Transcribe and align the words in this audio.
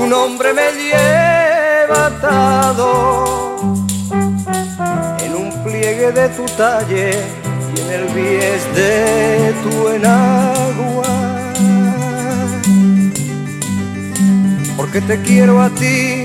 Tu 0.00 0.06
nombre 0.06 0.54
me 0.54 0.72
lleva 0.72 2.06
atado 2.06 3.58
en 5.22 5.34
un 5.36 5.62
pliegue 5.62 6.10
de 6.10 6.26
tu 6.30 6.46
talle 6.56 7.10
y 7.74 7.80
en 7.80 7.90
el 7.92 8.04
bies 8.14 8.64
de 8.74 9.54
tu 9.62 9.88
enagua. 9.88 11.04
Porque 14.74 15.02
te 15.02 15.20
quiero 15.20 15.60
a 15.60 15.68
ti, 15.68 16.24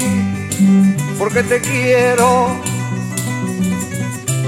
porque 1.19 1.43
te 1.43 1.59
quiero 1.59 2.47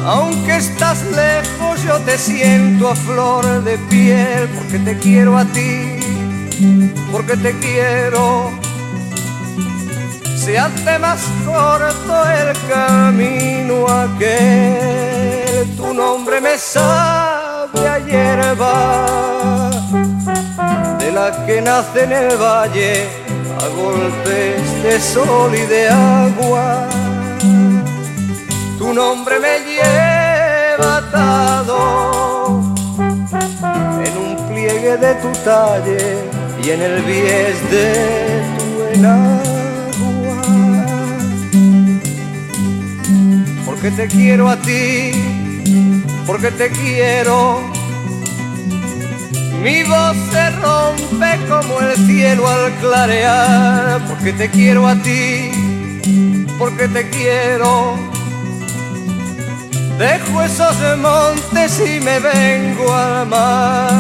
aunque 0.05 0.55
estás 0.55 1.03
lejos, 1.03 1.83
yo 1.83 2.00
te 2.05 2.17
siento 2.17 2.88
a 2.88 2.95
flor 2.95 3.61
de 3.66 3.78
piel, 3.89 4.48
porque 4.55 4.80
te 4.80 4.98
quiero 4.98 5.38
a 5.38 5.44
ti, 5.44 6.00
porque 7.11 7.36
te 7.36 7.52
quiero. 7.59 8.56
Se 10.48 10.58
hace 10.58 10.98
más 11.00 11.20
corto 11.45 12.26
el 12.30 12.56
camino 12.70 13.86
aquel, 13.86 15.76
tu 15.76 15.94
nombre 15.94 16.39
me 16.39 16.58
sabe 16.58 17.86
a 17.86 18.00
hierba, 18.00 19.70
de 21.00 21.12
la 21.12 21.45
que 21.45 21.62
nace 21.62 22.06
en 22.06 22.14
el 22.14 22.38
valle 22.38 23.09
a 23.62 23.67
golpes 23.76 24.84
de 24.84 25.02
sol 25.02 25.54
y 25.54 25.66
de 25.66 25.89
agua 25.89 26.88
tu 28.78 28.94
nombre 28.94 29.42
me 29.42 29.60
lleva 29.66 30.98
atado 31.00 32.61
en 34.02 34.17
un 34.17 34.48
pliegue 34.48 34.95
de 34.95 35.14
tu 35.16 35.30
talle 35.44 36.23
y 36.64 36.70
en 36.70 36.82
el 36.82 37.02
bies 37.02 37.70
de 37.70 38.44
tu 38.58 38.83
enagua. 38.98 39.57
Porque 43.87 44.03
te 44.03 44.14
quiero 44.14 44.49
a 44.49 44.58
ti, 44.58 45.11
porque 46.25 46.52
te 46.52 46.70
quiero. 46.71 47.61
Mi 49.64 49.81
voz 49.83 50.17
se 50.30 50.49
rompe 50.49 51.39
como 51.48 51.80
el 51.80 51.95
cielo 52.05 52.45
al 52.49 52.73
clarear, 52.81 54.05
porque 54.09 54.33
te 54.33 54.49
quiero 54.49 54.86
a 54.86 54.95
ti, 54.95 55.52
porque 56.59 56.89
te 56.89 57.09
quiero 57.11 57.95
Dejo 59.97 60.42
esos 60.42 60.76
montes 60.97 61.80
y 61.80 62.02
me 62.02 62.20
vengo 62.20 62.93
al 62.93 63.26
mar. 63.27 63.97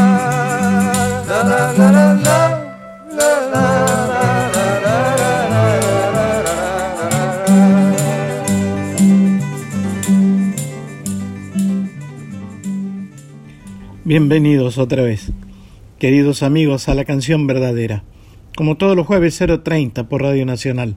Bienvenidos 14.07 14.77
otra 14.77 15.03
vez, 15.03 15.33
queridos 15.99 16.41
amigos, 16.41 16.87
a 16.87 16.95
la 16.95 17.03
canción 17.03 17.45
verdadera, 17.45 18.05
como 18.55 18.77
todos 18.77 18.95
los 18.95 19.05
jueves 19.05 19.41
0.30 19.41 20.07
por 20.07 20.21
Radio 20.21 20.45
Nacional. 20.45 20.95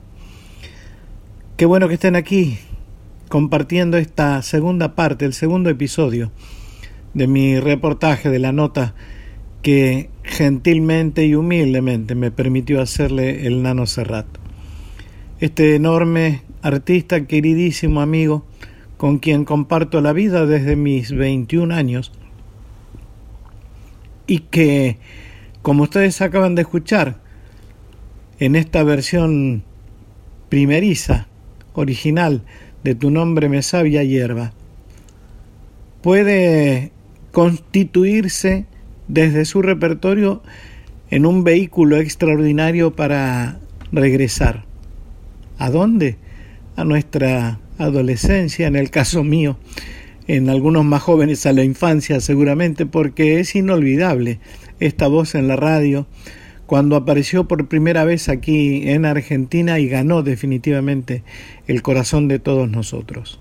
Qué 1.56 1.66
bueno 1.66 1.88
que 1.88 1.94
estén 1.94 2.14
aquí, 2.14 2.58
compartiendo 3.28 3.96
esta 3.96 4.40
segunda 4.42 4.94
parte, 4.94 5.24
el 5.24 5.32
segundo 5.32 5.70
episodio 5.70 6.30
de 7.12 7.26
mi 7.26 7.58
reportaje 7.58 8.30
de 8.30 8.38
la 8.38 8.52
nota 8.52 8.94
que 9.60 10.08
gentilmente 10.22 11.26
y 11.26 11.34
humildemente 11.34 12.14
me 12.14 12.30
permitió 12.30 12.80
hacerle 12.80 13.44
el 13.44 13.60
Nano 13.60 13.86
Serrat. 13.86 14.28
Este 15.40 15.74
enorme 15.74 16.42
artista, 16.62 17.26
queridísimo 17.26 18.02
amigo, 18.02 18.46
con 18.96 19.18
quien 19.18 19.44
comparto 19.44 20.00
la 20.00 20.12
vida 20.12 20.46
desde 20.46 20.76
mis 20.76 21.10
21 21.10 21.74
años 21.74 22.12
y 24.30 24.38
que, 24.38 24.96
como 25.60 25.82
ustedes 25.82 26.22
acaban 26.22 26.54
de 26.54 26.62
escuchar, 26.62 27.16
en 28.38 28.54
esta 28.54 28.84
versión 28.84 29.64
primeriza, 30.48 31.26
original, 31.72 32.44
de 32.84 32.94
tu 32.94 33.10
nombre 33.10 33.48
me 33.48 33.60
sabia 33.62 34.04
hierba, 34.04 34.52
puede 36.00 36.92
constituirse 37.32 38.66
desde 39.08 39.44
su 39.44 39.62
repertorio 39.62 40.44
en 41.10 41.26
un 41.26 41.42
vehículo 41.42 41.96
extraordinario 41.96 42.94
para 42.94 43.58
regresar. 43.90 44.62
¿A 45.58 45.70
dónde? 45.70 46.18
A 46.76 46.84
nuestra 46.84 47.58
adolescencia, 47.78 48.68
en 48.68 48.76
el 48.76 48.90
caso 48.90 49.24
mío, 49.24 49.58
en 50.36 50.48
algunos 50.48 50.84
más 50.84 51.02
jóvenes 51.02 51.44
a 51.44 51.52
la 51.52 51.64
infancia 51.64 52.20
seguramente, 52.20 52.86
porque 52.86 53.40
es 53.40 53.56
inolvidable 53.56 54.38
esta 54.78 55.08
voz 55.08 55.34
en 55.34 55.48
la 55.48 55.56
radio, 55.56 56.06
cuando 56.66 56.94
apareció 56.94 57.48
por 57.48 57.66
primera 57.66 58.04
vez 58.04 58.28
aquí 58.28 58.88
en 58.88 59.06
Argentina 59.06 59.80
y 59.80 59.88
ganó 59.88 60.22
definitivamente 60.22 61.24
el 61.66 61.82
corazón 61.82 62.28
de 62.28 62.38
todos 62.38 62.70
nosotros. 62.70 63.40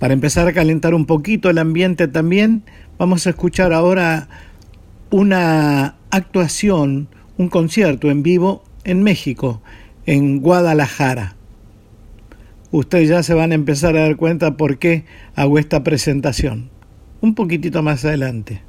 Para 0.00 0.12
empezar 0.12 0.48
a 0.48 0.52
calentar 0.52 0.92
un 0.92 1.06
poquito 1.06 1.50
el 1.50 1.58
ambiente 1.58 2.08
también, 2.08 2.64
vamos 2.98 3.28
a 3.28 3.30
escuchar 3.30 3.72
ahora 3.72 4.28
una 5.10 5.98
actuación, 6.10 7.06
un 7.36 7.48
concierto 7.48 8.10
en 8.10 8.24
vivo 8.24 8.64
en 8.82 9.04
México, 9.04 9.62
en 10.04 10.40
Guadalajara. 10.40 11.37
Ustedes 12.70 13.08
ya 13.08 13.22
se 13.22 13.34
van 13.34 13.52
a 13.52 13.54
empezar 13.54 13.96
a 13.96 14.02
dar 14.02 14.16
cuenta 14.16 14.56
por 14.56 14.78
qué 14.78 15.04
hago 15.34 15.58
esta 15.58 15.82
presentación. 15.82 16.70
Un 17.20 17.34
poquitito 17.34 17.82
más 17.82 18.04
adelante. 18.04 18.67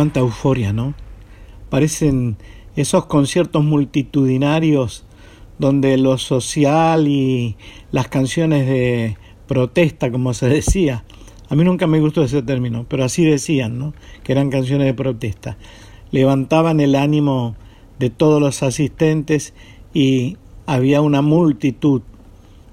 Cuánta 0.00 0.20
euforia, 0.20 0.72
¿no? 0.72 0.94
Parecen 1.68 2.38
esos 2.74 3.04
conciertos 3.04 3.62
multitudinarios 3.62 5.04
donde 5.58 5.98
lo 5.98 6.16
social 6.16 7.06
y 7.06 7.58
las 7.92 8.08
canciones 8.08 8.66
de 8.66 9.18
protesta, 9.46 10.10
como 10.10 10.32
se 10.32 10.48
decía, 10.48 11.04
a 11.50 11.54
mí 11.54 11.64
nunca 11.64 11.86
me 11.86 12.00
gustó 12.00 12.22
ese 12.22 12.40
término, 12.40 12.86
pero 12.88 13.04
así 13.04 13.26
decían, 13.26 13.78
¿no? 13.78 13.92
Que 14.24 14.32
eran 14.32 14.48
canciones 14.48 14.86
de 14.86 14.94
protesta. 14.94 15.58
Levantaban 16.12 16.80
el 16.80 16.94
ánimo 16.94 17.56
de 17.98 18.08
todos 18.08 18.40
los 18.40 18.62
asistentes 18.62 19.52
y 19.92 20.38
había 20.64 21.02
una 21.02 21.20
multitud 21.20 22.00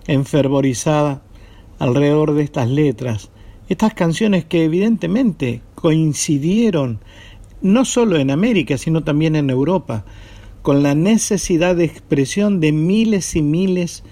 enfervorizada 0.07 1.23
alrededor 1.77 2.35
de 2.35 2.43
estas 2.43 2.69
letras. 2.69 3.31
Estas 3.67 3.93
canciones 3.93 4.45
que 4.45 4.63
evidentemente 4.63 5.61
coincidieron 5.77 6.99
no 7.61 7.85
solo 7.85 8.17
en 8.17 8.31
América, 8.31 8.79
sino 8.79 9.03
también 9.03 9.35
en 9.35 9.51
Europa, 9.51 10.05
con 10.63 10.81
la 10.81 10.95
necesidad 10.95 11.75
de 11.75 11.85
expresión 11.85 12.59
de 12.59 12.71
miles 12.71 13.35
y 13.35 13.43
miles 13.43 14.03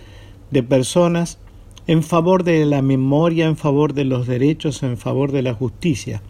de 0.52 0.62
personas 0.62 1.40
en 1.88 2.04
favor 2.04 2.44
de 2.44 2.66
la 2.68 2.84
memoria, 2.84 3.48
en 3.48 3.58
favor 3.58 3.94
de 3.94 4.06
los 4.06 4.28
derechos, 4.28 4.84
en 4.84 4.98
favor 4.98 5.32
de 5.32 5.42
la 5.42 5.56
justicia. 5.56 6.22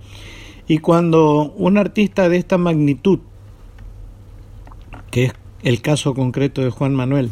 Y 0.70 0.78
cuando 0.78 1.54
un 1.58 1.78
artista 1.78 2.30
de 2.30 2.38
esta 2.38 2.58
magnitud, 2.58 3.20
que 5.12 5.26
es 5.26 5.34
el 5.64 5.82
caso 5.82 6.14
concreto 6.14 6.62
de 6.62 6.70
Juan 6.70 6.96
Manuel, 6.96 7.32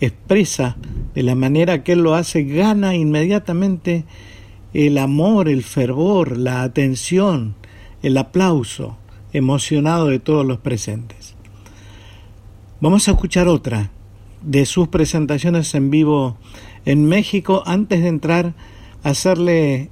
expresa 0.00 0.76
de 1.14 1.22
la 1.22 1.34
manera 1.34 1.84
que 1.84 1.92
él 1.92 2.02
lo 2.02 2.14
hace, 2.14 2.44
gana 2.44 2.94
inmediatamente 2.94 4.04
el 4.72 4.98
amor, 4.98 5.48
el 5.48 5.62
fervor, 5.62 6.36
la 6.36 6.62
atención, 6.62 7.54
el 8.02 8.16
aplauso 8.16 8.96
emocionado 9.32 10.06
de 10.06 10.18
todos 10.18 10.46
los 10.46 10.58
presentes. 10.58 11.34
Vamos 12.80 13.08
a 13.08 13.12
escuchar 13.12 13.48
otra 13.48 13.90
de 14.42 14.64
sus 14.66 14.88
presentaciones 14.88 15.74
en 15.74 15.90
vivo 15.90 16.38
en 16.84 17.04
México 17.06 17.62
antes 17.66 18.00
de 18.02 18.08
entrar 18.08 18.54
a 19.02 19.10
hacerle 19.10 19.90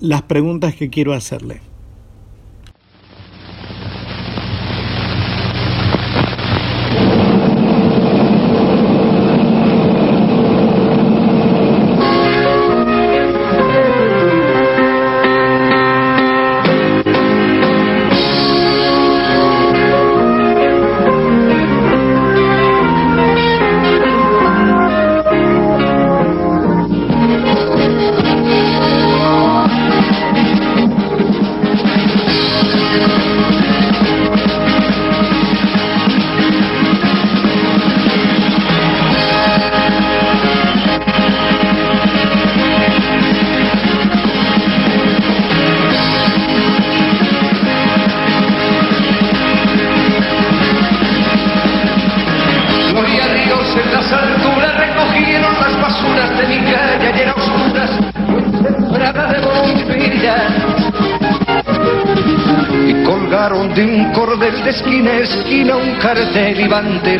las 0.00 0.22
preguntas 0.22 0.74
que 0.74 0.90
quiero 0.90 1.12
hacerle. 1.12 1.60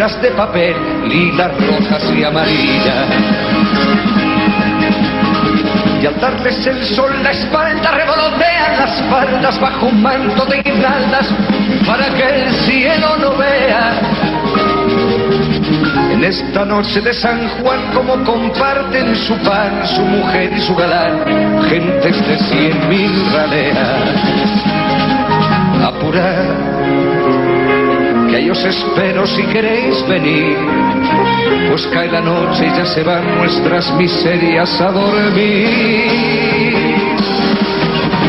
De 0.04 0.30
papel, 0.32 0.76
lilas, 1.08 1.50
rojas 1.66 2.12
y 2.14 2.22
amarillas. 2.22 3.06
Y 6.02 6.06
al 6.06 6.20
darles 6.20 6.66
el 6.66 6.84
sol 6.84 7.10
la 7.22 7.30
espalda 7.30 7.90
revolotean 7.92 8.76
las 8.78 9.02
faldas 9.08 9.58
bajo 9.58 9.86
un 9.86 10.02
manto 10.02 10.44
de 10.44 10.60
guirnaldas 10.60 11.26
para 11.86 12.04
que 12.10 12.22
el 12.22 12.52
cielo 12.52 13.16
no 13.18 13.34
vea 13.38 13.98
en 16.12 16.22
esta 16.22 16.66
noche 16.66 17.00
de 17.00 17.14
San 17.14 17.48
Juan, 17.60 17.80
como 17.94 18.22
comparten 18.24 19.16
su 19.16 19.34
pan, 19.38 19.86
su 19.86 20.02
mujer 20.02 20.52
y 20.54 20.60
su 20.60 20.74
galán, 20.74 21.62
gentes 21.70 22.28
de 22.28 22.38
cien 22.40 22.88
mil 22.90 23.10
raleas. 23.32 24.20
Apurad, 25.82 26.74
que 27.10 27.13
os 28.50 28.64
espero 28.64 29.26
si 29.26 29.42
queréis 29.44 30.06
venir. 30.06 30.56
Pues 31.68 31.86
cae 31.88 32.10
la 32.10 32.20
noche 32.20 32.66
y 32.66 32.76
ya 32.76 32.84
se 32.86 33.02
van 33.02 33.38
nuestras 33.38 33.92
miserias 33.94 34.80
a 34.80 34.90
dormir. 34.90 36.06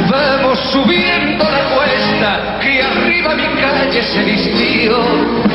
Vamos 0.10 0.60
subiendo 0.72 1.44
la 1.44 1.76
cuesta, 1.76 2.60
que 2.62 2.82
arriba 2.82 3.36
mi 3.36 3.48
calle 3.62 4.02
se 4.02 4.24
vistió 4.24 5.55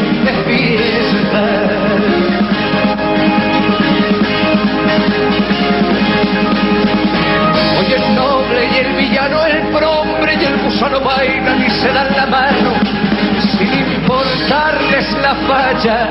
falla. 15.34 16.10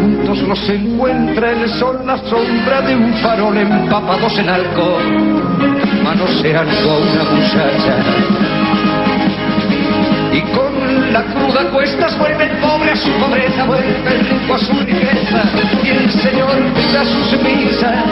Juntos 0.00 0.38
los 0.42 0.68
encuentra 0.68 1.52
el 1.52 1.68
sol, 1.70 2.00
la 2.04 2.16
sombra 2.18 2.80
de 2.82 2.96
un 2.96 3.12
farol 3.14 3.56
empapados 3.56 4.38
en 4.38 4.48
alcohol, 4.48 5.02
manoseando 6.02 6.90
a 6.90 6.98
una 6.98 7.24
muchacha. 7.30 7.96
Y 10.32 10.40
con 10.52 11.12
la 11.12 11.22
cruda 11.24 11.70
cuestas 11.72 12.16
vuelve 12.18 12.44
el 12.44 12.56
pobre 12.58 12.92
a 12.92 12.96
su 12.96 13.10
pobreza, 13.12 13.64
vuelve 13.64 14.14
el 14.14 14.26
rico 14.26 14.54
a 14.54 14.58
su 14.58 14.72
riqueza, 14.72 15.42
y 15.82 15.88
el 15.88 16.10
Señor 16.10 16.56
pida 16.74 17.04
sus 17.04 17.42
misas. 17.42 18.04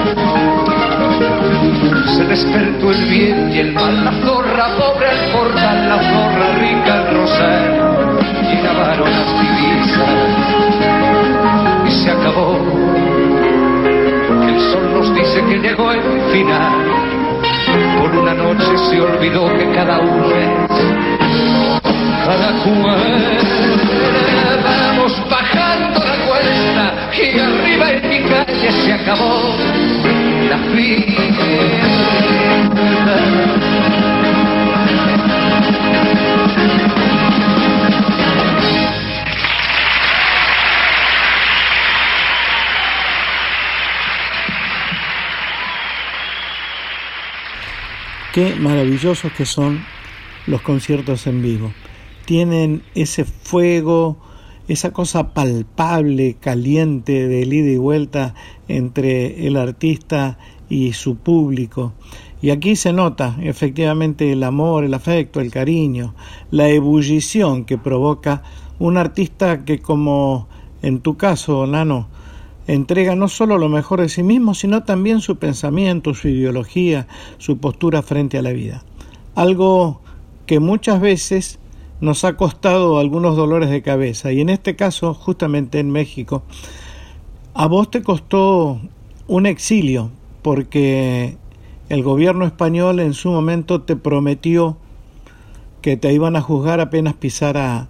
Se 2.16 2.24
despertó 2.24 2.90
el 2.90 3.04
bien 3.04 3.52
y 3.52 3.58
el 3.60 3.72
mal, 3.72 4.04
la 4.04 4.12
zorra 4.12 4.68
pobre 4.76 5.08
al 5.08 5.32
portal, 5.32 5.88
la 5.88 5.98
zorra 5.98 6.54
rica 6.58 6.94
al 6.94 7.14
rosal, 7.14 7.87
y 8.58 8.62
lavaron 8.62 9.10
las 9.10 9.40
divisas. 9.40 10.08
Y 11.86 11.90
se 11.90 12.10
acabó, 12.10 12.58
el 14.46 14.60
sol 14.70 14.92
nos 14.94 15.14
dice 15.14 15.44
que 15.48 15.58
llegó 15.58 15.92
el 15.92 16.02
final, 16.32 16.72
por 18.00 18.10
una 18.16 18.34
noche 18.34 18.78
se 18.90 19.00
olvidó 19.00 19.48
que 19.56 19.70
cada 19.72 19.98
uno 19.98 20.26
es 20.30 21.08
cada 22.28 22.50
cual. 22.62 23.00
Vamos 24.64 25.12
bajando 25.30 26.00
la 26.00 26.16
cuesta 26.26 26.84
y 27.12 27.38
arriba 27.38 27.90
en 27.92 28.08
mi 28.08 28.20
calle 28.28 28.70
se 28.70 28.92
acabó 28.92 29.54
la 30.50 30.58
fiesta. 30.74 31.48
Qué 48.38 48.54
maravillosos 48.54 49.32
que 49.32 49.44
son 49.44 49.80
los 50.46 50.62
conciertos 50.62 51.26
en 51.26 51.42
vivo. 51.42 51.72
Tienen 52.24 52.84
ese 52.94 53.24
fuego, 53.24 54.16
esa 54.68 54.92
cosa 54.92 55.34
palpable, 55.34 56.36
caliente 56.38 57.26
de 57.26 57.40
ida 57.40 57.68
y 57.68 57.78
vuelta 57.78 58.36
entre 58.68 59.44
el 59.48 59.56
artista 59.56 60.38
y 60.68 60.92
su 60.92 61.16
público. 61.16 61.94
Y 62.40 62.50
aquí 62.50 62.76
se 62.76 62.92
nota 62.92 63.36
efectivamente 63.42 64.30
el 64.30 64.44
amor, 64.44 64.84
el 64.84 64.94
afecto, 64.94 65.40
el 65.40 65.50
cariño, 65.50 66.14
la 66.52 66.68
ebullición 66.68 67.64
que 67.64 67.76
provoca 67.76 68.44
un 68.78 68.98
artista 68.98 69.64
que 69.64 69.80
como 69.80 70.46
en 70.80 71.00
tu 71.00 71.16
caso, 71.16 71.66
Nano, 71.66 72.06
entrega 72.68 73.16
no 73.16 73.28
solo 73.28 73.58
lo 73.58 73.68
mejor 73.68 74.00
de 74.00 74.08
sí 74.08 74.22
mismo, 74.22 74.54
sino 74.54 74.84
también 74.84 75.20
su 75.20 75.36
pensamiento, 75.36 76.14
su 76.14 76.28
ideología, 76.28 77.08
su 77.38 77.58
postura 77.58 78.02
frente 78.02 78.38
a 78.38 78.42
la 78.42 78.52
vida. 78.52 78.84
Algo 79.34 80.00
que 80.46 80.60
muchas 80.60 81.00
veces 81.00 81.58
nos 82.00 82.24
ha 82.24 82.36
costado 82.36 82.98
algunos 82.98 83.36
dolores 83.36 83.70
de 83.70 83.82
cabeza 83.82 84.32
y 84.32 84.40
en 84.40 84.50
este 84.50 84.76
caso, 84.76 85.14
justamente 85.14 85.80
en 85.80 85.90
México, 85.90 86.42
a 87.54 87.66
vos 87.66 87.90
te 87.90 88.02
costó 88.02 88.80
un 89.26 89.46
exilio 89.46 90.10
porque 90.42 91.36
el 91.88 92.02
gobierno 92.02 92.44
español 92.44 93.00
en 93.00 93.14
su 93.14 93.30
momento 93.30 93.80
te 93.80 93.96
prometió 93.96 94.76
que 95.80 95.96
te 95.96 96.12
iban 96.12 96.36
a 96.36 96.42
juzgar 96.42 96.80
apenas 96.80 97.14
pisara, 97.14 97.88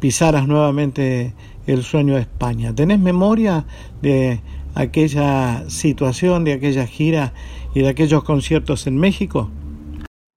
pisaras 0.00 0.46
nuevamente 0.46 1.34
el 1.66 1.82
sueño 1.82 2.14
de 2.14 2.22
España. 2.22 2.74
¿Tenés 2.74 2.98
memoria 2.98 3.64
de 4.00 4.40
aquella 4.74 5.68
situación, 5.68 6.44
de 6.44 6.54
aquella 6.54 6.86
gira 6.86 7.32
y 7.74 7.82
de 7.82 7.90
aquellos 7.90 8.24
conciertos 8.24 8.86
en 8.86 8.98
México? 8.98 9.48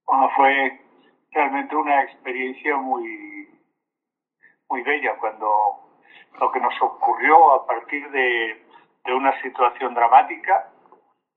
Bueno, 0.05 0.29
fue 0.35 0.79
realmente 1.31 1.75
una 1.75 2.03
experiencia 2.03 2.77
muy, 2.77 3.47
muy 4.69 4.81
bella 4.83 5.15
cuando 5.19 5.47
lo 6.39 6.51
que 6.51 6.59
nos 6.59 6.73
ocurrió 6.81 7.53
a 7.53 7.65
partir 7.65 8.09
de, 8.11 8.61
una 9.07 9.39
situación 9.43 9.93
dramática, 9.93 10.67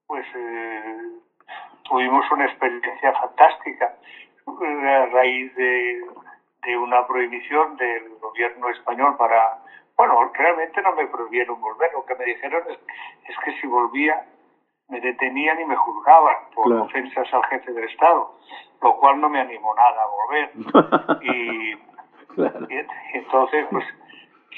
pues 0.07 0.27
eh, 0.35 0.97
tuvimos 1.83 2.25
una 2.33 2.47
experiencia 2.47 3.13
fantástica 3.13 3.95
a 4.47 5.07
raíz 5.13 5.55
de 5.55 6.79
una 6.79 7.07
prohibición 7.07 7.77
del 7.77 8.09
gobierno 8.19 8.71
español 8.71 9.17
para 9.19 9.59
bueno, 9.99 10.31
realmente 10.33 10.81
no 10.81 10.93
me 10.95 11.07
prohibieron 11.09 11.61
volver. 11.61 11.93
Lo 11.93 12.05
que 12.07 12.15
me 12.15 12.25
dijeron 12.25 12.63
es, 12.71 12.79
es 13.29 13.37
que 13.45 13.53
si 13.61 13.67
volvía 13.67 14.17
me 14.89 15.01
detenían 15.01 15.61
y 15.61 15.67
me 15.67 15.77
juzgaban 15.77 16.37
por 16.55 16.67
Claro. 16.67 16.85
ofensas 16.85 17.35
al 17.35 17.45
jefe 17.47 17.73
del 17.73 17.85
Estado, 17.85 18.33
lo 18.81 18.97
cual 18.97 19.21
no 19.21 19.29
me 19.29 19.41
animó 19.41 19.75
nada 19.75 20.03
a 20.03 20.07
volver. 20.07 20.51
y, 21.21 21.75
Claro. 22.35 22.67
y 22.71 22.75
ent- 22.75 22.93
entonces, 23.15 23.67
pues 23.71 23.85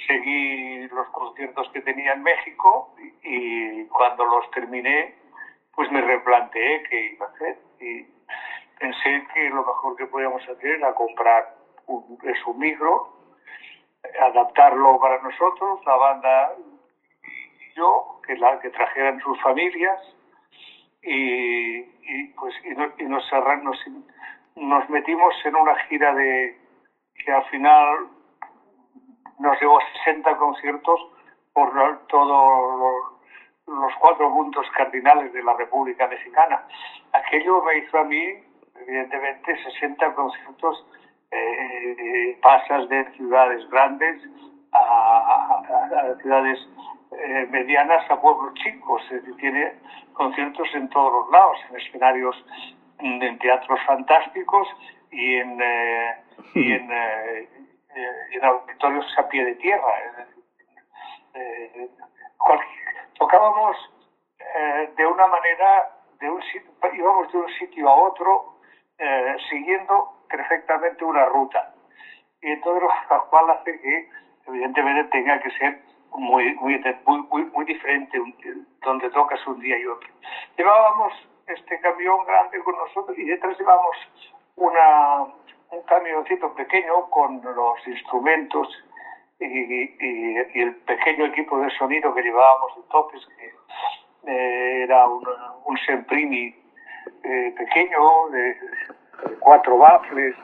seguí 0.07 0.87
los 0.89 1.09
conciertos 1.09 1.69
que 1.73 1.81
tenía 1.81 2.13
en 2.13 2.23
México 2.23 2.91
y, 3.23 3.81
y 3.83 3.87
cuando 3.87 4.25
los 4.27 4.49
terminé, 4.51 5.15
pues 5.75 5.91
me 5.91 6.01
replanteé 6.03 6.83
qué 6.85 7.13
iba 7.13 7.27
a 7.27 7.29
hacer. 7.31 7.57
Y 7.81 8.07
pensé 8.79 9.27
que 9.33 9.49
lo 9.49 9.65
mejor 9.65 9.97
que 9.97 10.07
podíamos 10.07 10.43
hacer 10.47 10.67
era 10.77 10.93
comprar 10.95 11.49
un, 11.87 12.19
es 12.25 12.47
un 12.47 12.59
micro, 12.59 13.09
adaptarlo 14.21 14.99
para 15.01 15.21
nosotros, 15.23 15.81
la 15.87 15.97
banda 15.97 16.55
y 17.25 17.75
yo, 17.77 18.21
que, 18.27 18.37
la, 18.37 18.59
que 18.61 18.71
trajeran 18.71 19.21
sus 19.21 19.41
familias 19.43 19.99
y, 21.03 21.83
pues 22.39 22.55
y, 22.65 22.71
no- 22.71 22.93
y 22.99 23.05
nos, 23.05 23.25
nos, 23.63 23.79
nos 24.57 24.89
metimos 24.91 25.35
en 25.45 25.57
una 25.57 25.75
gira 25.85 26.15
de 26.15 26.59
que 27.25 27.33
al 27.33 27.45
final 27.47 28.09
nos 29.39 29.61
llevó 29.61 29.79
a 29.79 29.93
60 30.05 30.37
conciertos 30.37 31.01
por 31.53 31.73
todos 32.09 32.79
los, 33.67 33.77
los 33.77 33.93
cuatro 33.97 34.29
puntos 34.31 34.67
cardinales 34.77 35.33
de 35.33 35.43
la 35.43 35.55
República 35.55 36.07
Mexicana. 36.09 36.67
Aquello 37.13 37.63
me 37.63 37.79
hizo 37.79 37.99
a 37.99 38.05
mí, 38.05 38.23
evidentemente, 38.77 39.57
60 39.63 40.15
conciertos, 40.15 40.87
eh, 41.31 42.39
pasas 42.43 42.89
de 42.89 43.05
ciudades 43.13 43.69
grandes 43.71 44.23
a, 44.73 44.79
a- 44.79 46.11
a 46.13 46.17
ciudades 46.21 46.59
eh, 47.13 47.47
medianas 47.51 48.09
a 48.11 48.21
pueblos 48.21 48.55
chicos. 48.55 49.03
Es 49.11 49.23
decir, 49.23 49.37
tiene 49.37 49.73
conciertos 50.13 50.69
en 50.75 50.89
todos 50.91 51.13
los 51.13 51.31
lados, 51.31 51.59
en 51.71 51.77
escenarios, 51.77 52.45
en 52.99 53.39
teatros 53.39 53.81
fantásticos 53.87 54.69
y 55.11 55.37
en, 55.37 55.59
eh, 55.63 56.15
y 56.55 56.73
en, 56.73 56.91
eh, 56.93 57.49
eh, 57.95 58.09
en 58.33 58.45
auditorios 58.45 59.07
a 59.19 59.29
pie 59.29 59.45
de 59.45 59.55
tierra. 59.57 59.93
Tocábamos 63.19 63.77
eh, 64.39 64.91
de 64.97 65.07
una 65.07 65.27
manera, 65.27 65.91
de 66.21 66.31
un 66.31 66.43
sitio, 66.43 66.71
íbamos 66.95 67.31
de 67.33 67.39
un 67.39 67.49
sitio 67.59 67.89
a 67.89 67.95
otro 67.95 68.57
siguiendo 69.49 70.13
perfectamente 70.31 71.05
una 71.05 71.27
ruta. 71.27 71.75
Y 72.43 72.51
entonces 72.53 72.89
lo 73.11 73.27
cual 73.29 73.51
hace 73.51 73.79
que 73.81 74.09
evidentemente 74.47 75.05
tenga 75.11 75.39
que 75.41 75.51
ser 75.53 75.79
muy, 76.13 76.55
muy, 76.57 76.81
muy, 77.05 77.45
muy, 77.53 77.65
diferente 77.65 78.19
donde 78.83 79.11
tocas 79.11 79.45
un 79.47 79.61
día 79.61 79.79
y 79.79 79.87
otro. 79.87 80.09
Llevábamos 80.57 81.13
este 81.47 81.79
camión 81.81 82.25
grande 82.27 82.59
con 82.61 82.77
nosotros 82.77 83.17
y 83.19 83.25
detrás 83.25 83.59
llevábamos 83.59 83.97
una, 84.57 85.23
un 85.71 85.83
camioncito 85.87 86.53
pequeño 86.55 87.09
con 87.11 87.41
los 87.43 87.87
instrumentos 87.87 88.69
y, 89.39 89.45
y- 89.47 90.47
y 90.55 90.61
el 90.61 90.75
pequeño 90.77 91.27
equipo 91.27 91.59
de 91.61 91.71
sonido 91.71 92.13
que 92.15 92.23
llevábamos 92.23 92.77
de 92.77 92.83
toques, 92.91 93.27
que 93.39 93.55
eh, 94.27 94.83
era 94.85 95.07
un, 95.09 95.25
un 95.65 95.79
Semprimi 95.79 96.55
eh, 97.25 97.55
pequeño 97.57 98.29
de 98.31 98.57
cuatro 99.41 99.79
baffles, 99.79 100.35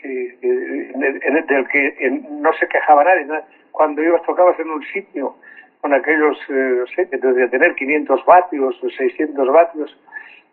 que- 0.00 0.36
que- 0.40 1.42
del 1.48 1.68
que 1.68 1.94
en- 2.00 2.42
no 2.42 2.52
se 2.54 2.66
quejaba 2.68 3.04
nadie. 3.04 3.26
Cuando 3.72 4.02
ibas, 4.02 4.22
tocabas 4.22 4.58
en 4.60 4.70
un 4.70 4.82
sitio 4.84 5.34
con 5.80 5.92
aquellos, 5.94 6.38
eh, 6.48 6.76
no 6.80 6.86
sé, 6.88 7.08
que 7.08 7.16
debía 7.18 7.48
tener 7.48 7.74
500 7.74 8.24
vatios 8.24 8.82
o 8.82 8.88
600 8.90 9.48
vatios, 9.52 9.96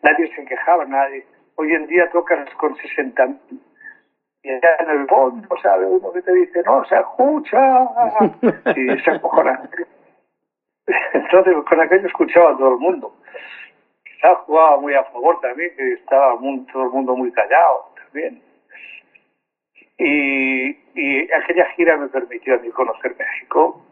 nadie 0.01 0.33
se 0.35 0.45
quejaba, 0.45 0.85
nadie. 0.85 1.25
Hoy 1.55 1.73
en 1.73 1.87
día 1.87 2.09
tocas 2.11 2.49
con 2.55 2.75
60 2.75 3.27
y 4.43 4.49
allá 4.49 4.75
en 4.79 4.89
el 4.89 5.07
fondo, 5.07 5.47
¿sabe? 5.61 5.85
Uno 5.85 6.11
que 6.11 6.21
te 6.21 6.33
dice, 6.33 6.61
no, 6.65 6.83
se 6.85 6.95
escucha, 6.95 7.87
y 8.75 8.99
se 8.99 9.11
acojona. 9.11 9.61
Entonces, 11.13 11.55
con 11.69 11.79
aquello 11.79 12.07
escuchaba 12.07 12.51
a 12.51 12.57
todo 12.57 12.73
el 12.73 12.79
mundo. 12.79 13.15
Jugaba 14.45 14.79
muy 14.79 14.93
a 14.93 15.03
favor 15.05 15.39
también, 15.41 15.75
que 15.75 15.93
estaba 15.93 16.37
todo 16.71 16.83
el 16.83 16.89
mundo 16.89 17.15
muy 17.15 17.31
callado 17.31 17.89
también. 17.95 18.41
Y, 19.97 20.69
y 20.95 21.31
aquella 21.31 21.65
gira 21.75 21.97
me 21.97 22.07
permitió 22.07 22.55
a 22.55 22.57
mí 22.57 22.69
conocer 22.69 23.15
México 23.17 23.85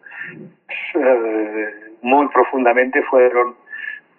eh, 0.95 1.95
muy 2.01 2.27
profundamente. 2.29 3.01
Fueron 3.03 3.55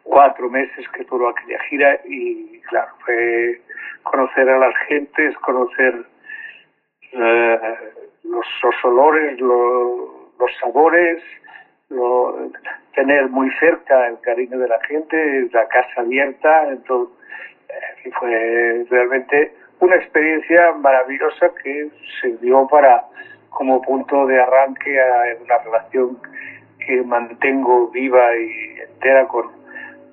cuatro 0.02 0.50
meses 0.50 0.87
que 0.90 1.04
duró 1.04 1.31
aquella 1.31 1.62
gira 1.64 2.00
y 2.04 2.61
claro, 2.69 2.92
fue 3.04 3.61
conocer 4.02 4.49
a 4.49 4.59
las 4.59 4.76
gentes, 4.88 5.37
conocer 5.38 6.04
eh, 7.12 7.59
los, 8.25 8.47
los, 8.62 8.85
olores, 8.85 9.40
los 9.40 10.57
sabores, 10.61 11.23
lo, 11.88 12.50
tener 12.94 13.28
muy 13.28 13.50
cerca 13.58 14.08
el 14.08 14.20
cariño 14.20 14.58
de 14.58 14.68
la 14.68 14.80
gente, 14.80 15.49
la 15.52 15.66
casa 15.68 16.00
abierta, 16.00 16.68
entonces, 16.68 17.14
fue 18.18 18.84
realmente 18.90 19.54
una 19.80 19.96
experiencia 19.96 20.72
maravillosa 20.75 21.50
que 21.62 21.88
sirvió 22.20 22.66
para 22.68 23.04
como 23.50 23.80
punto 23.82 24.26
de 24.26 24.40
arranque 24.40 25.00
a 25.00 25.37
una 25.42 25.58
relación 25.58 26.18
que 26.78 27.02
mantengo 27.02 27.88
viva 27.88 28.37
y 28.37 28.80
entera 28.80 29.26
con, 29.28 29.50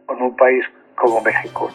con 0.05 0.21
un 0.21 0.35
país 0.35 0.65
como 0.95 1.21
México. 1.21 1.69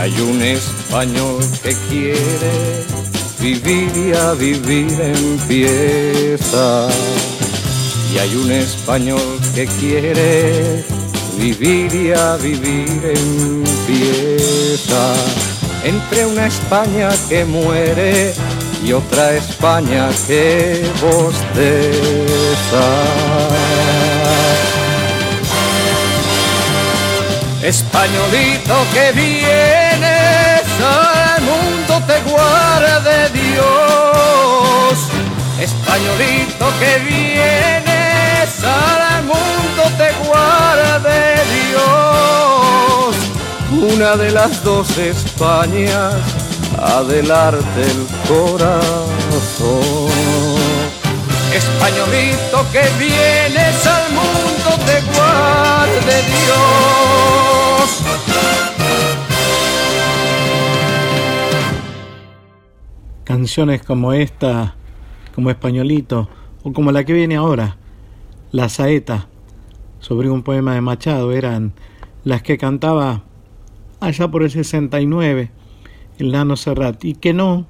Hay 0.00 0.18
un 0.18 0.40
español 0.40 1.44
que 1.62 1.76
quiere 1.90 2.86
vivir 3.38 3.92
y 3.94 4.14
a 4.16 4.32
vivir 4.32 4.98
empieza. 4.98 6.88
Y 8.10 8.18
hay 8.18 8.34
un 8.34 8.50
español 8.50 9.38
que 9.54 9.66
quiere 9.66 10.82
vivir 11.36 11.94
y 11.94 12.12
a 12.12 12.36
vivir 12.36 13.12
empieza. 13.14 15.12
Entre 15.84 16.24
una 16.24 16.46
España 16.46 17.10
que 17.28 17.44
muere 17.44 18.32
y 18.82 18.94
otra 18.94 19.36
España 19.36 20.08
que 20.26 20.82
bosteza. 21.02 22.86
Españolito 27.62 28.74
que 28.94 29.12
vienes 29.12 30.64
al 30.80 31.42
mundo 31.42 32.00
te 32.06 32.18
guarde 32.30 33.28
Dios. 33.34 34.98
Españolito 35.60 36.72
que 36.80 36.98
vienes 37.06 38.64
al 38.64 39.24
mundo 39.24 39.82
te 39.98 40.10
guarde 40.26 41.34
Dios. 41.68 43.14
Una 43.94 44.16
de 44.16 44.30
las 44.30 44.64
dos 44.64 44.96
Españas, 44.96 46.14
adelante 46.80 47.82
el 47.82 48.06
corazón. 48.26 48.90
Españolito 51.52 52.64
que 52.72 52.88
vienes 52.98 53.86
al 53.86 54.12
mundo 54.12 54.70
te 54.86 55.00
guarde 55.12 56.22
Dios. 56.22 57.49
Canciones 63.24 63.82
como 63.82 64.12
esta, 64.12 64.74
como 65.34 65.50
Españolito, 65.50 66.28
o 66.62 66.72
como 66.72 66.92
la 66.92 67.04
que 67.04 67.12
viene 67.12 67.36
ahora, 67.36 67.76
La 68.52 68.68
Saeta, 68.68 69.28
sobre 70.00 70.30
un 70.30 70.42
poema 70.42 70.74
de 70.74 70.80
Machado, 70.80 71.32
eran 71.32 71.72
las 72.24 72.42
que 72.42 72.58
cantaba 72.58 73.22
allá 74.00 74.28
por 74.30 74.42
el 74.42 74.50
69 74.50 75.50
el 76.18 76.32
Nano 76.32 76.56
Serrat, 76.56 77.04
y 77.04 77.14
que 77.14 77.32
no, 77.32 77.66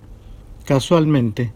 casualmente, 0.65 1.53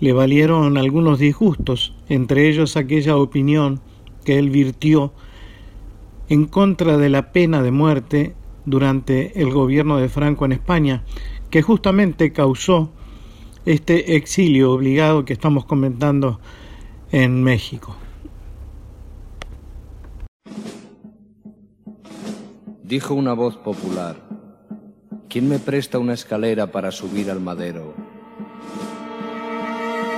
le 0.00 0.12
valieron 0.12 0.76
algunos 0.76 1.18
disgustos, 1.18 1.94
entre 2.08 2.48
ellos 2.48 2.76
aquella 2.76 3.16
opinión 3.16 3.80
que 4.24 4.38
él 4.38 4.50
virtió 4.50 5.12
en 6.28 6.46
contra 6.46 6.96
de 6.96 7.08
la 7.08 7.32
pena 7.32 7.62
de 7.62 7.70
muerte 7.70 8.34
durante 8.64 9.40
el 9.40 9.50
gobierno 9.52 9.98
de 9.98 10.08
Franco 10.08 10.44
en 10.44 10.52
España, 10.52 11.04
que 11.50 11.62
justamente 11.62 12.32
causó 12.32 12.90
este 13.64 14.16
exilio 14.16 14.72
obligado 14.72 15.24
que 15.24 15.32
estamos 15.32 15.64
comentando 15.64 16.40
en 17.10 17.42
México. 17.42 17.96
Dijo 22.82 23.14
una 23.14 23.32
voz 23.32 23.56
popular, 23.56 24.16
¿quién 25.28 25.48
me 25.48 25.58
presta 25.58 25.98
una 25.98 26.14
escalera 26.14 26.70
para 26.70 26.92
subir 26.92 27.30
al 27.32 27.40
madero? 27.40 27.94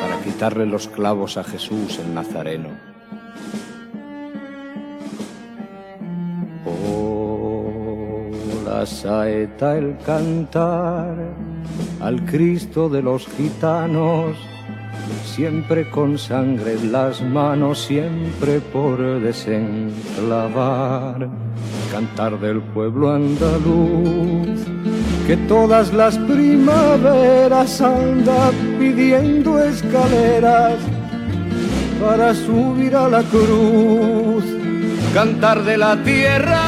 Para 0.00 0.20
quitarle 0.22 0.66
los 0.66 0.88
clavos 0.88 1.38
a 1.38 1.44
Jesús 1.44 1.98
el 1.98 2.12
Nazareno. 2.12 2.87
La 8.78 8.86
saeta, 8.86 9.76
el 9.76 9.96
cantar 10.06 11.16
al 12.00 12.24
Cristo 12.26 12.88
de 12.88 13.02
los 13.02 13.26
gitanos, 13.26 14.36
siempre 15.24 15.90
con 15.90 16.16
sangre 16.16 16.74
en 16.74 16.92
las 16.92 17.20
manos, 17.20 17.80
siempre 17.80 18.60
por 18.60 19.20
desenclavar, 19.20 21.28
cantar 21.90 22.38
del 22.38 22.60
pueblo 22.60 23.12
andaluz, 23.12 24.60
que 25.26 25.36
todas 25.48 25.92
las 25.92 26.16
primaveras 26.16 27.80
anda 27.80 28.52
pidiendo 28.78 29.58
escaleras 29.58 30.76
para 32.00 32.32
subir 32.32 32.94
a 32.94 33.08
la 33.08 33.24
cruz, 33.24 34.44
cantar 35.12 35.64
de 35.64 35.78
la 35.78 36.00
tierra 36.04 36.67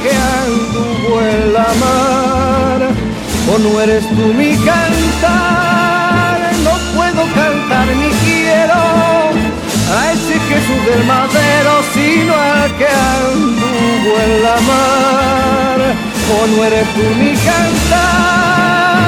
que 0.00 0.10
anduvo 0.44 1.20
en 1.20 1.52
la 1.52 1.68
mar. 1.84 2.80
O 3.52 3.58
no 3.58 3.80
eres 3.80 4.08
tú 4.08 4.32
mi 4.34 4.54
cantar, 4.56 6.38
no 6.64 6.70
puedo 6.94 7.22
cantar 7.34 7.86
ni 7.88 8.10
quiero 8.24 8.80
a 9.94 10.12
ese 10.12 10.38
Jesús 10.48 10.86
del 10.86 11.04
madero, 11.04 11.72
sino 11.92 12.34
al 12.34 12.70
que 12.76 12.86
anduvo 12.86 14.12
en 14.24 14.42
la 14.42 14.56
mar. 14.72 15.78
O 16.34 16.46
no 16.46 16.64
eres 16.64 16.86
tú 16.94 17.02
mi 17.18 17.32
cantar. 17.36 19.01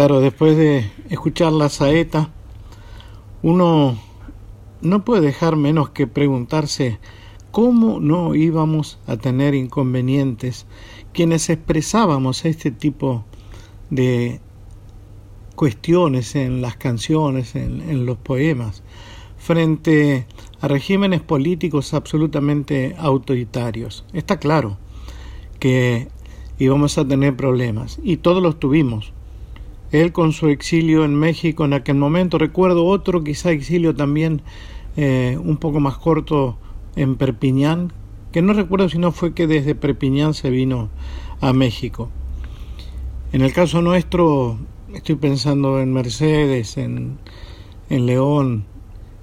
Claro, 0.00 0.22
después 0.22 0.56
de 0.56 0.90
escuchar 1.10 1.52
la 1.52 1.68
saeta, 1.68 2.30
uno 3.42 3.98
no 4.80 5.04
puede 5.04 5.20
dejar 5.20 5.56
menos 5.56 5.90
que 5.90 6.06
preguntarse 6.06 6.98
¿cómo 7.50 8.00
no 8.00 8.34
íbamos 8.34 8.98
a 9.06 9.18
tener 9.18 9.54
inconvenientes 9.54 10.64
quienes 11.12 11.50
expresábamos 11.50 12.46
este 12.46 12.70
tipo 12.70 13.26
de 13.90 14.40
cuestiones 15.54 16.34
en 16.34 16.62
las 16.62 16.76
canciones, 16.76 17.54
en, 17.54 18.06
los 18.06 18.16
poemas, 18.16 18.82
frente 19.36 20.26
a 20.62 20.68
regímenes 20.68 21.20
políticos 21.20 21.92
absolutamente 21.92 22.94
autoritarios? 22.96 24.06
Está 24.14 24.38
claro 24.38 24.78
que 25.58 26.08
íbamos 26.58 26.96
a 26.96 27.06
tener 27.06 27.36
problemas 27.36 28.00
y 28.02 28.16
todos 28.16 28.42
los 28.42 28.58
tuvimos. 28.58 29.12
Él 29.92 30.12
con 30.12 30.32
su 30.32 30.48
exilio 30.48 31.04
en 31.04 31.14
México 31.14 31.64
en 31.64 31.72
aquel 31.72 31.96
momento, 31.96 32.38
recuerdo 32.38 32.86
otro 32.86 33.24
quizá 33.24 33.50
exilio 33.50 33.94
también 33.94 34.42
eh, 34.96 35.38
un 35.42 35.56
poco 35.56 35.80
más 35.80 35.96
corto 35.98 36.58
en 36.96 37.16
Perpiñán, 37.16 37.92
que 38.32 38.42
no 38.42 38.52
recuerdo 38.52 38.88
si 38.88 38.98
no 38.98 39.12
fue 39.12 39.34
que 39.34 39.46
desde 39.46 39.74
Perpiñán 39.74 40.34
se 40.34 40.50
vino 40.50 40.90
a 41.40 41.52
México. 41.52 42.08
En 43.32 43.42
el 43.42 43.52
caso 43.52 43.82
nuestro, 43.82 44.58
estoy 44.94 45.16
pensando 45.16 45.80
en 45.80 45.92
Mercedes, 45.92 46.76
en, 46.76 47.18
en 47.88 48.06
León, 48.06 48.64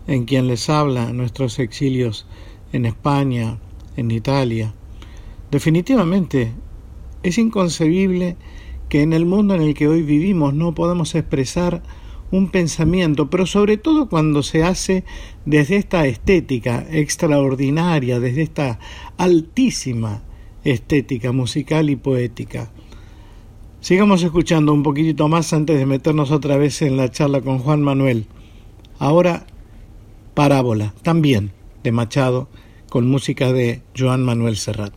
en 0.07 0.25
quien 0.25 0.47
les 0.47 0.69
habla, 0.69 1.11
nuestros 1.13 1.59
exilios 1.59 2.25
en 2.71 2.85
España, 2.85 3.59
en 3.95 4.11
Italia. 4.11 4.73
Definitivamente 5.51 6.53
es 7.23 7.37
inconcebible 7.37 8.37
que 8.89 9.01
en 9.01 9.13
el 9.13 9.25
mundo 9.25 9.55
en 9.55 9.61
el 9.61 9.73
que 9.73 9.87
hoy 9.87 10.01
vivimos 10.01 10.53
no 10.53 10.73
podamos 10.73 11.15
expresar 11.15 11.83
un 12.31 12.49
pensamiento, 12.49 13.29
pero 13.29 13.45
sobre 13.45 13.77
todo 13.77 14.09
cuando 14.09 14.43
se 14.43 14.63
hace 14.63 15.03
desde 15.45 15.77
esta 15.77 16.05
estética 16.07 16.85
extraordinaria, 16.91 18.19
desde 18.19 18.41
esta 18.41 18.79
altísima 19.17 20.23
estética 20.63 21.31
musical 21.31 21.89
y 21.89 21.95
poética. 21.95 22.71
Sigamos 23.79 24.23
escuchando 24.23 24.73
un 24.73 24.83
poquitito 24.83 25.27
más 25.27 25.53
antes 25.53 25.77
de 25.77 25.85
meternos 25.85 26.31
otra 26.31 26.57
vez 26.57 26.81
en 26.81 26.97
la 26.97 27.09
charla 27.09 27.41
con 27.41 27.59
Juan 27.59 27.81
Manuel. 27.81 28.25
Ahora, 28.99 29.45
Parábola, 30.33 30.93
también 31.03 31.51
de 31.83 31.91
Machado, 31.91 32.49
con 32.89 33.07
música 33.07 33.53
de 33.53 33.81
Joan 33.97 34.23
Manuel 34.23 34.57
Serrat. 34.57 34.93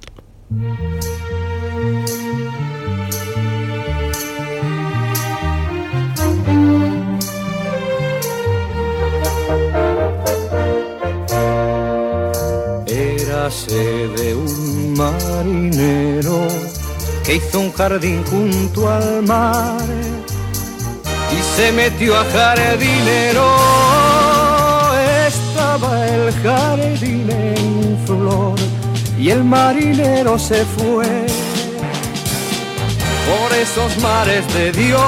De 13.67 14.35
un 14.35 14.95
marinero 14.97 16.49
que 17.25 17.37
hizo 17.37 17.61
un 17.61 17.73
jardín 17.73 18.25
junto 18.25 18.91
al 18.91 19.23
mar 19.23 19.81
y 21.31 21.57
se 21.57 21.71
metió 21.73 22.17
a 22.19 22.25
jardinero. 22.25 23.45
Estaba 25.27 26.09
el 26.09 26.33
jardín 26.43 27.31
en 27.31 27.99
flor 28.07 28.55
y 29.19 29.31
el 29.31 29.45
marinero 29.45 30.39
se 30.39 30.65
fue 30.65 31.27
por 33.27 33.53
esos 33.53 33.99
mares 33.99 34.53
de 34.55 34.73
Dios 34.73 35.01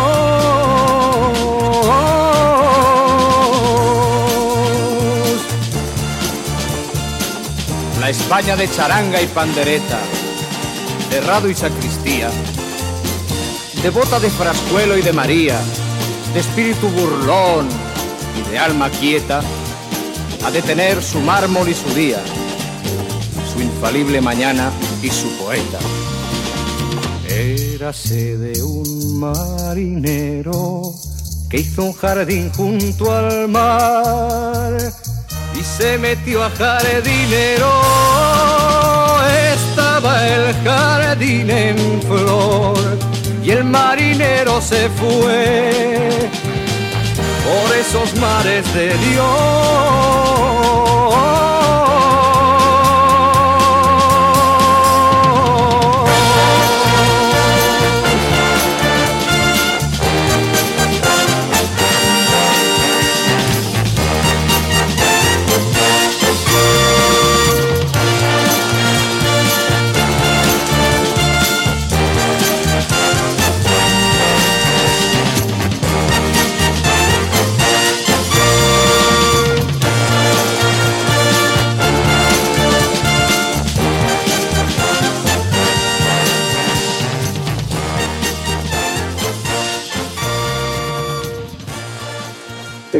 España 8.12 8.56
de 8.56 8.70
charanga 8.70 9.22
y 9.22 9.26
pandereta, 9.26 9.98
de 11.08 11.50
y 11.50 11.54
sacristía, 11.54 12.30
devota 13.82 14.20
de 14.20 14.28
Frascuelo 14.28 14.98
y 14.98 15.00
de 15.00 15.14
María, 15.14 15.58
de 16.34 16.40
espíritu 16.40 16.88
burlón 16.88 17.66
y 18.38 18.50
de 18.50 18.58
alma 18.58 18.90
quieta, 18.90 19.40
ha 20.44 20.50
de 20.50 20.60
tener 20.60 21.02
su 21.02 21.20
mármol 21.20 21.70
y 21.70 21.74
su 21.74 21.88
día, 21.94 22.22
su 23.50 23.62
infalible 23.62 24.20
mañana 24.20 24.70
y 25.02 25.08
su 25.08 25.30
poeta. 25.38 25.78
Érase 27.26 28.36
de 28.36 28.62
un 28.62 29.20
marinero 29.20 30.92
que 31.48 31.60
hizo 31.60 31.84
un 31.84 31.94
jardín 31.94 32.52
junto 32.52 33.10
al 33.10 33.48
mar 33.48 34.92
se 35.62 35.98
metió 35.98 36.42
a 36.42 36.50
jardinero. 36.50 37.70
Estaba 39.54 40.26
el 40.26 40.54
jardín 40.64 41.50
en 41.50 42.02
flor 42.02 42.98
y 43.42 43.50
el 43.50 43.64
marinero 43.64 44.60
se 44.60 44.88
fue 44.90 46.30
por 47.44 47.76
esos 47.76 48.14
mares 48.20 48.72
de 48.74 48.94
Dios. 48.98 50.02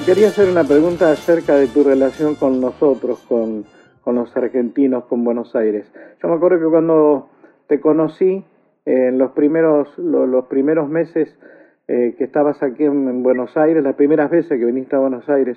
Quería 0.05 0.29
hacer 0.29 0.49
una 0.49 0.65
pregunta 0.65 1.13
acerca 1.13 1.55
de 1.55 1.69
tu 1.69 1.85
relación 1.85 2.35
con 2.35 2.61
nosotros, 2.61 3.21
con, 3.29 3.65
los 4.07 4.37
argentinos, 4.37 5.05
con 5.05 5.23
Buenos 5.23 5.55
Aires. 5.55 5.87
Yo 6.21 6.29
me 6.29 6.35
acuerdo 6.35 6.59
que 6.59 6.71
cuando 6.71 7.29
te 7.69 7.81
conocí, 7.81 8.45
en 8.85 9.19
los 9.19 9.31
primeros, 9.31 9.97
los 9.99 10.47
primeros 10.47 10.89
meses 10.89 11.33
eh, 11.87 12.17
que 12.19 12.25
estabas 12.25 12.61
aquí 12.65 12.85
en, 12.85 13.23
Buenos 13.23 13.57
Aires, 13.57 13.85
las 13.85 13.95
primeras 13.95 14.29
veces 14.29 14.59
que 14.59 14.65
viniste 14.65 14.97
a 14.97 14.99
Buenos 14.99 15.29
Aires, 15.29 15.57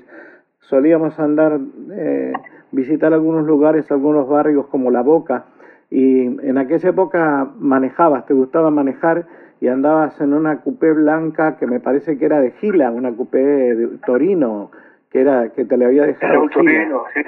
solíamos 0.60 1.17
andar, 1.19 1.60
eh, 1.93 2.34
visitar 2.71 3.13
algunos 3.13 3.47
lugares, 3.47 3.89
algunos 3.91 4.29
barrios 4.29 4.67
como 4.67 4.91
La 4.91 5.01
Boca, 5.01 5.45
y 5.89 6.21
en 6.21 6.58
aquella 6.60 6.89
época 6.89 7.49
manejabas, 7.58 8.27
te 8.27 8.36
gustaba 8.36 8.69
manejar 8.69 9.25
y 9.62 9.68
andabas 9.68 10.20
en 10.20 10.34
una 10.34 10.62
coupé 10.62 10.91
blanca 10.91 11.58
que 11.58 11.68
me 11.68 11.80
parece 11.80 12.18
que 12.18 12.26
era 12.26 12.39
de 12.39 12.52
Gila, 12.52 12.91
una 12.91 13.12
coupé 13.12 13.39
de 13.39 13.98
Torino, 14.06 14.72
que 15.12 15.22
era 15.22 15.50
que 15.50 15.65
te 15.65 15.78
le 15.78 15.86
había 15.86 16.04
dejado. 16.04 16.34
Era 16.34 16.41
un 16.41 16.50
Torino, 16.50 17.04
sí. 17.13 17.22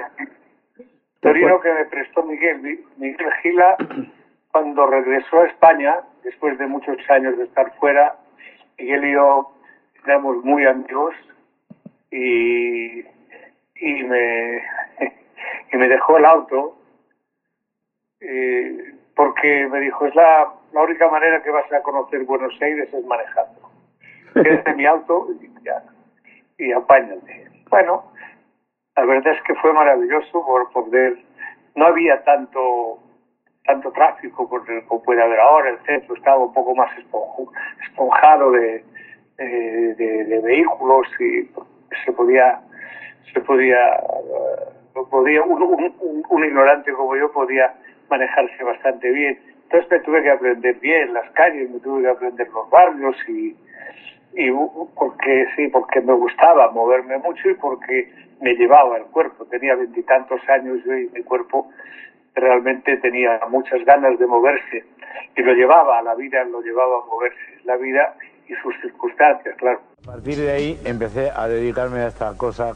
Torino 1.20 1.60
que 1.60 1.72
me 1.72 1.84
prestó 1.86 2.22
Miguel, 2.22 2.80
Miguel 2.96 3.32
Gila, 3.42 3.76
cuando 4.52 4.86
regresó 4.86 5.40
a 5.40 5.46
España, 5.46 5.96
después 6.22 6.58
de 6.58 6.66
muchos 6.66 6.96
años 7.10 7.36
de 7.36 7.44
estar 7.44 7.72
fuera, 7.78 8.16
Miguel 8.78 9.04
y 9.04 9.12
yo 9.12 9.52
éramos 10.04 10.44
muy 10.44 10.64
amigos 10.64 11.14
y, 12.10 13.00
y, 13.00 14.02
me, 14.04 14.56
y 15.72 15.76
me 15.76 15.88
dejó 15.88 16.18
el 16.18 16.24
auto 16.24 16.78
eh, 18.20 18.94
porque 19.14 19.68
me 19.70 19.80
dijo, 19.80 20.06
es 20.06 20.14
la 20.14 20.52
la 20.72 20.82
única 20.82 21.08
manera 21.08 21.42
que 21.42 21.50
vas 21.50 21.70
a 21.72 21.82
conocer 21.82 22.24
Buenos 22.24 22.54
Aires 22.60 22.92
es 22.92 23.04
manejando. 23.06 23.70
Quédate 24.34 24.74
mi 24.74 24.86
auto 24.86 25.28
y, 25.40 25.64
ya, 25.64 25.82
y 26.58 26.72
apáñate. 26.72 27.48
Bueno, 27.70 28.12
la 28.96 29.04
verdad 29.04 29.34
es 29.34 29.42
que 29.42 29.54
fue 29.56 29.72
maravilloso 29.72 30.44
por 30.44 30.70
poder... 30.72 31.16
No 31.74 31.86
había 31.86 32.22
tanto 32.24 32.98
tanto 33.64 33.92
tráfico 33.92 34.48
como 34.48 35.02
puede 35.02 35.22
haber 35.22 35.38
ahora, 35.38 35.68
el 35.68 35.78
centro 35.84 36.16
estaba 36.16 36.38
un 36.38 36.54
poco 36.54 36.74
más 36.74 36.90
esponjado 37.86 38.50
de, 38.52 38.82
vehículos 40.42 41.06
y 41.20 41.50
se 42.02 42.12
podía, 42.12 42.60
se 43.30 43.40
podía, 43.42 43.96
eh, 43.96 45.02
podía 45.10 45.42
un 45.42 46.44
ignorante 46.44 46.92
como 46.94 47.14
yo 47.14 47.30
podía 47.30 47.74
manejarse 48.08 48.64
bastante 48.64 49.10
bien 49.10 49.38
entonces 49.70 49.90
me 49.90 50.00
tuve 50.00 50.22
que 50.22 50.30
aprender 50.30 50.76
bien 50.76 51.12
las 51.12 51.30
calles, 51.32 51.70
me 51.70 51.78
tuve 51.80 52.00
que 52.00 52.08
aprender 52.08 52.48
los 52.48 52.70
barrios 52.70 53.16
y, 53.28 53.54
porque 54.94 55.46
sí, 55.56 55.68
porque 55.68 56.00
me 56.00 56.14
gustaba 56.14 56.70
moverme 56.70 57.18
mucho 57.18 57.50
y 57.50 57.54
porque 57.54 58.10
me 58.40 58.54
llevaba 58.54 58.96
el 58.96 59.04
cuerpo. 59.04 59.44
Tenía 59.44 59.74
veintitantos 59.74 60.40
años 60.48 60.78
y 60.86 61.10
mi 61.14 61.22
cuerpo 61.22 61.70
realmente 62.34 62.96
tenía 62.96 63.40
muchas 63.50 63.84
ganas 63.84 64.18
de 64.18 64.26
moverse 64.26 64.84
y 65.36 65.42
lo 65.42 65.52
llevaba 65.52 65.98
a 65.98 66.02
la 66.02 66.14
vida, 66.14 66.44
lo 66.44 66.62
llevaba 66.62 67.02
a 67.02 67.06
moverse, 67.06 67.60
la 67.64 67.76
vida 67.76 68.14
y 68.48 68.54
sus 68.62 68.74
circunstancias, 68.80 69.54
claro. 69.58 69.82
A 70.02 70.12
partir 70.12 70.36
de 70.36 70.50
ahí 70.50 70.80
empecé 70.86 71.30
a 71.30 71.46
dedicarme 71.46 72.00
a 72.00 72.06
esta 72.06 72.34
cosa 72.38 72.72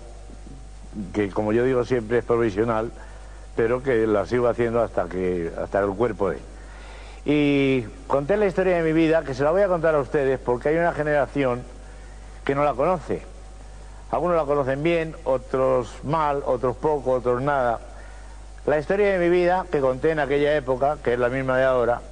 que, 1.14 1.30
como 1.30 1.54
yo 1.54 1.64
digo 1.64 1.84
siempre, 1.84 2.18
es 2.18 2.24
provisional, 2.26 2.90
pero 3.56 3.82
que 3.82 4.06
la 4.06 4.26
sigo 4.26 4.48
haciendo 4.48 4.82
hasta 4.82 5.08
que 5.08 5.48
hasta 5.56 5.80
el 5.80 5.94
cuerpo 5.96 6.28
de. 6.28 6.51
Y 7.24 7.82
conté 8.06 8.36
la 8.36 8.46
historia 8.46 8.76
de 8.76 8.82
mi 8.82 8.92
vida, 8.92 9.22
que 9.22 9.34
se 9.34 9.44
la 9.44 9.52
voy 9.52 9.62
a 9.62 9.68
contar 9.68 9.94
a 9.94 10.00
ustedes, 10.00 10.38
porque 10.40 10.70
hay 10.70 10.76
una 10.76 10.92
generación 10.92 11.62
que 12.44 12.54
no 12.54 12.64
la 12.64 12.74
conoce. 12.74 13.22
Algunos 14.10 14.36
la 14.36 14.44
conocen 14.44 14.82
bien, 14.82 15.16
otros 15.24 16.00
mal, 16.02 16.42
otros 16.44 16.76
poco, 16.76 17.12
otros 17.12 17.40
nada. 17.40 17.80
La 18.66 18.78
historia 18.78 19.12
de 19.12 19.18
mi 19.18 19.28
vida, 19.28 19.66
que 19.70 19.80
conté 19.80 20.10
en 20.10 20.18
aquella 20.18 20.54
época, 20.56 20.98
que 21.02 21.14
es 21.14 21.18
la 21.18 21.28
misma 21.28 21.58
de 21.58 21.64
ahora, 21.64 22.02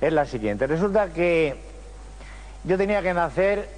es 0.00 0.12
la 0.12 0.24
siguiente. 0.24 0.66
Resulta 0.66 1.08
que 1.08 1.56
yo 2.64 2.78
tenía 2.78 3.02
que 3.02 3.12
nacer 3.12 3.68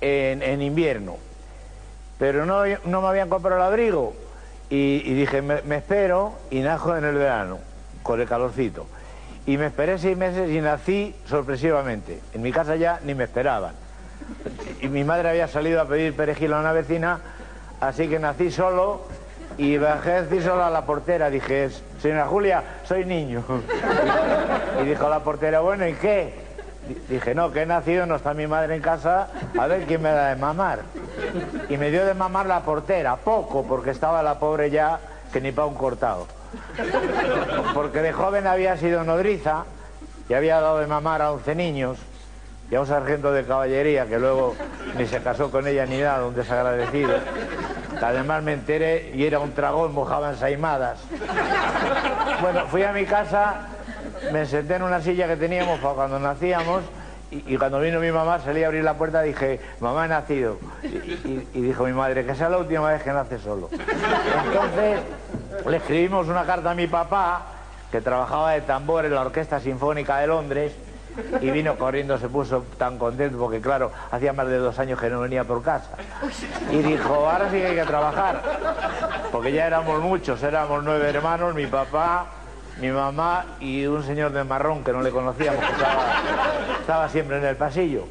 en, 0.00 0.60
invierno, 0.62 1.16
pero 2.18 2.44
no, 2.44 2.62
me 3.00 3.08
habían 3.08 3.28
comprado 3.28 3.56
el 3.56 3.66
abrigo. 3.66 4.14
Y, 4.68 5.14
dije, 5.14 5.42
me, 5.42 5.62
me, 5.62 5.76
espero 5.76 6.32
y 6.50 6.60
najo 6.60 6.96
en 6.96 7.04
el 7.04 7.14
verano, 7.14 7.58
con 8.02 8.20
el 8.20 8.28
calorcito. 8.28 8.86
Y 9.46 9.58
me 9.58 9.66
esperé 9.66 9.98
seis 9.98 10.16
meses 10.16 10.50
y 10.50 10.60
nací 10.60 11.14
sorpresivamente. 11.26 12.20
En 12.34 12.42
mi 12.42 12.50
casa 12.50 12.74
ya 12.76 13.00
ni 13.04 13.14
me 13.14 13.24
esperaban. 13.24 13.74
Y 14.80 14.88
mi 14.88 15.04
madre 15.04 15.30
había 15.30 15.46
salido 15.46 15.80
a 15.80 15.86
pedir 15.86 16.16
perejil 16.16 16.52
a 16.52 16.60
una 16.60 16.72
vecina, 16.72 17.20
así 17.80 18.08
que 18.08 18.18
nací 18.18 18.50
solo 18.50 19.02
y 19.56 19.78
bajé 19.78 20.12
a 20.12 20.22
decir 20.22 20.42
solo 20.42 20.64
a 20.64 20.70
la 20.70 20.84
portera. 20.84 21.30
Dije, 21.30 21.70
señora 22.00 22.26
Julia, 22.26 22.62
soy 22.84 23.04
niño. 23.04 23.44
Y 24.82 24.86
dijo 24.86 25.08
la 25.08 25.20
portera, 25.20 25.60
bueno, 25.60 25.86
¿y 25.86 25.94
qué? 25.94 26.46
Dije, 27.08 27.34
no, 27.34 27.52
que 27.52 27.62
he 27.62 27.66
nacido, 27.66 28.06
no 28.06 28.16
está 28.16 28.34
mi 28.34 28.46
madre 28.46 28.76
en 28.76 28.82
casa, 28.82 29.28
a 29.58 29.66
ver 29.66 29.84
quién 29.86 30.02
me 30.02 30.10
da 30.10 30.28
de 30.28 30.36
mamar. 30.36 30.80
Y 31.68 31.76
me 31.76 31.90
dio 31.90 32.04
de 32.04 32.14
mamar 32.14 32.46
la 32.46 32.60
portera, 32.62 33.16
poco, 33.16 33.64
porque 33.64 33.90
estaba 33.90 34.22
la 34.22 34.38
pobre 34.38 34.70
ya 34.70 34.98
que 35.32 35.40
ni 35.40 35.52
para 35.52 35.66
un 35.66 35.74
cortado. 35.74 36.26
Porque 37.74 38.02
de 38.02 38.12
joven 38.12 38.46
había 38.46 38.76
sido 38.76 39.04
nodriza 39.04 39.64
y 40.28 40.34
había 40.34 40.60
dado 40.60 40.78
de 40.78 40.86
mamar 40.86 41.22
a 41.22 41.32
11 41.32 41.54
niños 41.54 41.98
y 42.70 42.74
a 42.74 42.80
un 42.80 42.86
sargento 42.86 43.32
de 43.32 43.44
caballería 43.44 44.06
que 44.06 44.18
luego 44.18 44.56
ni 44.96 45.06
se 45.06 45.22
casó 45.22 45.50
con 45.50 45.66
ella 45.66 45.86
ni 45.86 45.98
nada, 45.98 46.26
un 46.26 46.34
desagradecido. 46.34 47.14
Además 48.02 48.42
me 48.42 48.52
enteré 48.54 49.12
y 49.14 49.24
era 49.24 49.38
un 49.38 49.52
tragón, 49.52 49.94
mojaba 49.94 50.30
ensaimadas. 50.30 50.98
Bueno, 52.42 52.66
fui 52.66 52.82
a 52.82 52.92
mi 52.92 53.04
casa, 53.04 53.68
me 54.32 54.44
senté 54.46 54.74
en 54.74 54.82
una 54.82 55.00
silla 55.00 55.26
que 55.28 55.36
teníamos 55.36 55.78
para 55.80 55.94
cuando 55.94 56.18
nacíamos 56.18 56.82
y, 57.46 57.56
cuando 57.56 57.80
vino 57.80 58.00
mi 58.00 58.10
mamá 58.10 58.38
salí 58.40 58.62
a 58.62 58.66
abrir 58.66 58.84
la 58.84 58.94
puerta 58.94 59.24
y 59.24 59.28
dije, 59.28 59.60
mamá 59.80 60.06
he 60.06 60.08
nacido. 60.08 60.58
Y, 60.82 61.48
y, 61.54 61.60
dijo 61.60 61.84
mi 61.84 61.92
madre, 61.92 62.24
que 62.24 62.34
sea 62.34 62.48
la 62.48 62.58
última 62.58 62.90
vez 62.90 63.02
que 63.02 63.12
nace 63.12 63.38
solo. 63.38 63.68
Entonces 63.72 65.00
le 65.66 65.76
escribimos 65.76 66.28
una 66.28 66.44
carta 66.44 66.70
a 66.70 66.74
mi 66.74 66.86
papá, 66.86 67.42
que 67.90 68.00
trabajaba 68.00 68.52
de 68.52 68.60
tambor 68.62 69.04
en 69.04 69.14
la 69.14 69.22
Orquesta 69.22 69.60
Sinfónica 69.60 70.18
de 70.18 70.26
Londres, 70.26 70.72
y 71.40 71.50
vino 71.50 71.76
corriendo, 71.76 72.18
se 72.18 72.28
puso 72.28 72.64
tan 72.78 72.98
contento 72.98 73.38
porque 73.38 73.60
claro, 73.60 73.90
hacía 74.10 74.32
más 74.32 74.48
de 74.48 74.58
dos 74.58 74.78
años 74.78 75.00
que 75.00 75.08
no 75.08 75.20
venía 75.20 75.44
por 75.44 75.62
casa. 75.62 75.90
Y 76.70 76.78
dijo, 76.78 77.14
ahora 77.14 77.50
sí 77.50 77.58
que 77.58 77.66
hay 77.66 77.74
que 77.74 77.84
trabajar, 77.84 78.42
porque 79.32 79.52
ya 79.52 79.66
éramos 79.66 80.00
muchos, 80.02 80.42
éramos 80.42 80.84
nueve 80.84 81.08
hermanos, 81.08 81.54
mi 81.54 81.66
papá, 81.66 82.26
mi 82.76 82.90
mamá 82.90 83.56
y 83.60 83.86
un 83.86 84.02
señor 84.02 84.32
de 84.32 84.44
marrón 84.44 84.84
que 84.84 84.92
no 84.92 85.02
le 85.02 85.10
conocíamos, 85.10 85.64
que 85.64 85.72
estaba, 86.80 87.08
siempre 87.08 87.38
en 87.38 87.44
el 87.44 87.56
pasillo. 87.56 88.04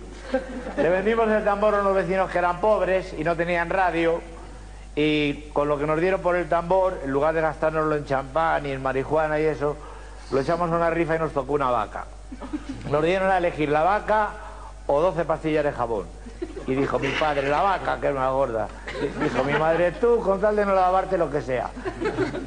Le 0.78 0.90
vendimos 0.90 1.30
el 1.30 1.44
tambor 1.44 1.76
a 1.76 1.82
unos 1.82 1.96
vecinos 1.96 2.30
que 2.32 2.40
eran 2.40 2.60
pobres 2.60 3.14
y 3.18 3.24
no 3.24 3.36
tenían 3.36 3.70
radio. 3.70 4.22
Y 4.96 5.50
con 5.54 5.68
lo 5.68 5.78
que 5.78 5.86
nos 5.86 6.00
dieron 6.00 6.22
por 6.22 6.36
el 6.36 6.48
tambor, 6.48 7.00
en 7.04 7.12
lugar 7.12 7.36
de 7.36 7.42
gastárnoslo 7.42 7.96
en 7.96 8.06
champán 8.06 8.66
y 8.66 8.72
en 8.72 8.82
marihuana 8.82 9.40
y 9.40 9.44
eso, 9.44 9.76
lo 10.32 10.40
echamos 10.40 10.72
a 10.72 10.76
una 10.76 10.90
rifa 10.90 11.16
y 11.16 11.20
nos 11.20 11.34
tocó 11.34 11.54
una 11.54 11.70
vaca. 11.70 12.06
Nos 12.90 13.04
dieron 13.04 13.30
a 13.30 13.38
elegir 13.38 13.70
la 13.70 13.84
vaca 13.84 14.30
o 14.88 15.02
12 15.02 15.26
pastillas 15.26 15.64
de 15.64 15.72
jabón. 15.72 16.06
Y 16.68 16.74
dijo 16.74 16.98
mi 16.98 17.10
padre, 17.10 17.48
la 17.48 17.62
vaca, 17.62 18.00
que 18.00 18.08
es 18.08 18.14
una 18.14 18.30
gorda. 18.30 18.68
Dijo 19.22 19.44
mi 19.44 19.54
madre, 19.54 19.92
tú 19.94 20.20
con 20.20 20.42
tal 20.42 20.56
de 20.56 20.66
no 20.66 20.74
lavarte 20.74 21.18
lo 21.18 21.30
que 21.30 21.42
sea. 21.42 21.70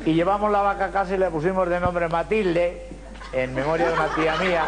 Y 0.05 0.15
llevamos 0.15 0.51
la 0.51 0.63
vaca 0.63 0.87
a 0.87 0.91
casa 0.91 1.15
y 1.15 1.19
le 1.19 1.31
pusimos 1.31 1.69
de 1.69 1.79
nombre 1.79 2.09
Matilde, 2.09 2.89
en 3.33 3.55
memoria 3.55 3.89
de 3.89 3.93
una 3.93 4.09
tía 4.09 4.37
mía, 4.37 4.65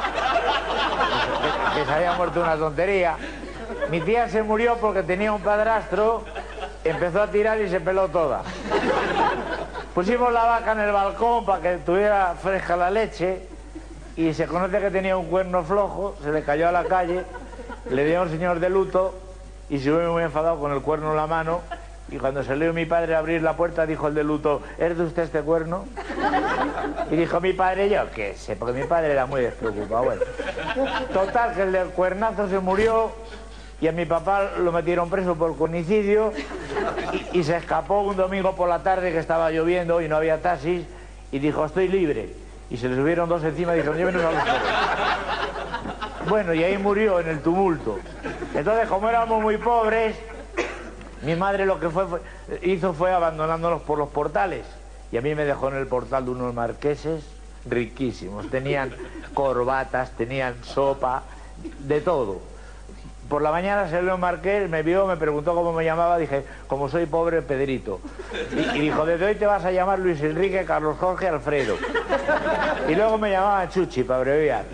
que, 1.74 1.84
se 1.84 1.92
había 1.92 2.12
muerto 2.12 2.40
una 2.40 2.56
tontería. 2.56 3.16
Mi 3.90 4.00
tía 4.00 4.28
se 4.28 4.42
murió 4.42 4.76
porque 4.76 5.02
tenía 5.02 5.32
un 5.32 5.42
padrastro, 5.42 6.24
empezó 6.84 7.22
a 7.22 7.26
tirar 7.26 7.60
y 7.60 7.68
se 7.68 7.80
peló 7.80 8.08
toda. 8.08 8.42
Pusimos 9.94 10.32
la 10.32 10.44
vaca 10.44 10.72
en 10.72 10.80
el 10.80 10.92
balcón 10.92 11.44
para 11.44 11.60
que 11.60 11.76
tuviera 11.78 12.34
fresca 12.40 12.76
la 12.76 12.90
leche 12.90 13.48
y 14.16 14.32
se 14.34 14.46
conoce 14.46 14.78
que 14.78 14.90
tenía 14.90 15.16
un 15.16 15.26
cuerno 15.26 15.64
flojo, 15.64 16.16
se 16.22 16.30
le 16.30 16.42
cayó 16.42 16.68
a 16.68 16.72
la 16.72 16.84
calle, 16.84 17.24
le 17.88 18.04
dio 18.04 18.20
a 18.20 18.22
un 18.22 18.30
señor 18.30 18.60
de 18.60 18.68
luto 18.68 19.14
y 19.68 19.78
se 19.78 19.90
fue 19.90 20.08
muy 20.08 20.22
enfadado 20.22 20.58
con 20.58 20.72
el 20.72 20.82
cuerno 20.82 21.10
en 21.10 21.16
la 21.16 21.26
mano 21.26 21.60
y 22.10 22.18
cuando 22.18 22.42
salió 22.42 22.72
mi 22.72 22.86
padre 22.86 23.14
a 23.14 23.18
abrir 23.18 23.40
la 23.40 23.56
puerta 23.56 23.86
dijo 23.86 24.08
el 24.08 24.14
de 24.14 24.24
luto, 24.24 24.62
¿es 24.78 24.98
de 24.98 25.04
usted 25.04 25.22
este 25.22 25.42
cuerno? 25.42 25.84
Y 27.10 27.16
dijo 27.16 27.40
mi 27.40 27.52
padre, 27.52 27.88
yo 27.88 28.10
qué 28.12 28.34
sé, 28.34 28.56
porque 28.56 28.80
mi 28.80 28.86
padre 28.86 29.12
era 29.12 29.26
muy 29.26 29.42
despreocupado. 29.42 30.04
Bueno, 30.04 30.22
total, 31.12 31.54
que 31.54 31.62
el 31.62 31.72
del 31.72 31.88
cuernazo 31.90 32.48
se 32.48 32.58
murió 32.58 33.12
y 33.80 33.86
a 33.86 33.92
mi 33.92 34.06
papá 34.06 34.50
lo 34.58 34.72
metieron 34.72 35.08
preso 35.08 35.36
por 35.36 35.56
conicidio 35.56 36.32
y, 37.32 37.38
y 37.38 37.44
se 37.44 37.56
escapó 37.56 38.00
un 38.00 38.16
domingo 38.16 38.56
por 38.56 38.68
la 38.68 38.82
tarde 38.82 39.12
que 39.12 39.18
estaba 39.18 39.50
lloviendo 39.52 40.02
y 40.02 40.08
no 40.08 40.16
había 40.16 40.42
taxis 40.42 40.84
y 41.30 41.38
dijo, 41.38 41.64
estoy 41.64 41.86
libre 41.86 42.34
y 42.70 42.76
se 42.76 42.88
le 42.88 42.96
subieron 42.96 43.28
dos 43.28 43.42
encima 43.44 43.74
y 43.74 43.76
dijeron, 43.76 43.96
llévenos 43.96 44.24
a 44.24 44.32
los 44.32 44.42
Bueno, 46.30 46.54
y 46.54 46.62
ahí 46.62 46.78
murió 46.78 47.18
en 47.18 47.26
el 47.26 47.40
tumulto. 47.40 47.98
Entonces, 48.54 48.88
como 48.88 49.08
éramos 49.08 49.42
muy 49.42 49.56
pobres, 49.56 50.14
mi 51.22 51.34
madre 51.34 51.66
lo 51.66 51.80
que 51.80 51.88
hizo 52.62 52.92
fue 52.92 53.12
abandonándonos 53.12 53.82
por 53.82 53.98
los 53.98 54.10
portales. 54.10 54.64
Y 55.10 55.16
a 55.16 55.22
mí 55.22 55.34
me 55.34 55.44
dejó 55.44 55.70
en 55.70 55.74
el 55.74 55.88
portal 55.88 56.26
de 56.26 56.30
unos 56.30 56.54
marqueses 56.54 57.24
riquísimos. 57.68 58.48
Tenían 58.48 58.94
corbatas, 59.34 60.12
tenían 60.12 60.54
sopa, 60.62 61.24
de 61.80 62.00
todo. 62.00 62.38
Por 63.28 63.42
la 63.42 63.50
mañana 63.50 63.90
se 63.90 64.00
lo 64.00 64.16
marqué, 64.16 64.68
me 64.68 64.84
vio, 64.84 65.08
me 65.08 65.16
preguntó 65.16 65.52
cómo 65.56 65.72
me 65.72 65.84
llamaba, 65.84 66.16
dije, 66.16 66.44
como 66.68 66.88
soy 66.88 67.06
pobre, 67.06 67.42
Pedrito. 67.42 67.98
Y, 68.52 68.78
dijo, 68.78 69.04
desde 69.04 69.26
hoy 69.26 69.34
te 69.34 69.46
vas 69.46 69.64
a 69.64 69.72
llamar 69.72 69.98
Luis 69.98 70.22
Enrique, 70.22 70.64
Carlos 70.64 70.96
Jorge, 70.96 71.26
Alfredo. 71.26 71.74
Y 72.88 72.94
luego 72.94 73.18
me 73.18 73.32
llamaba 73.32 73.68
Chuchi, 73.68 74.04
para 74.04 74.20
abreviar. 74.20 74.64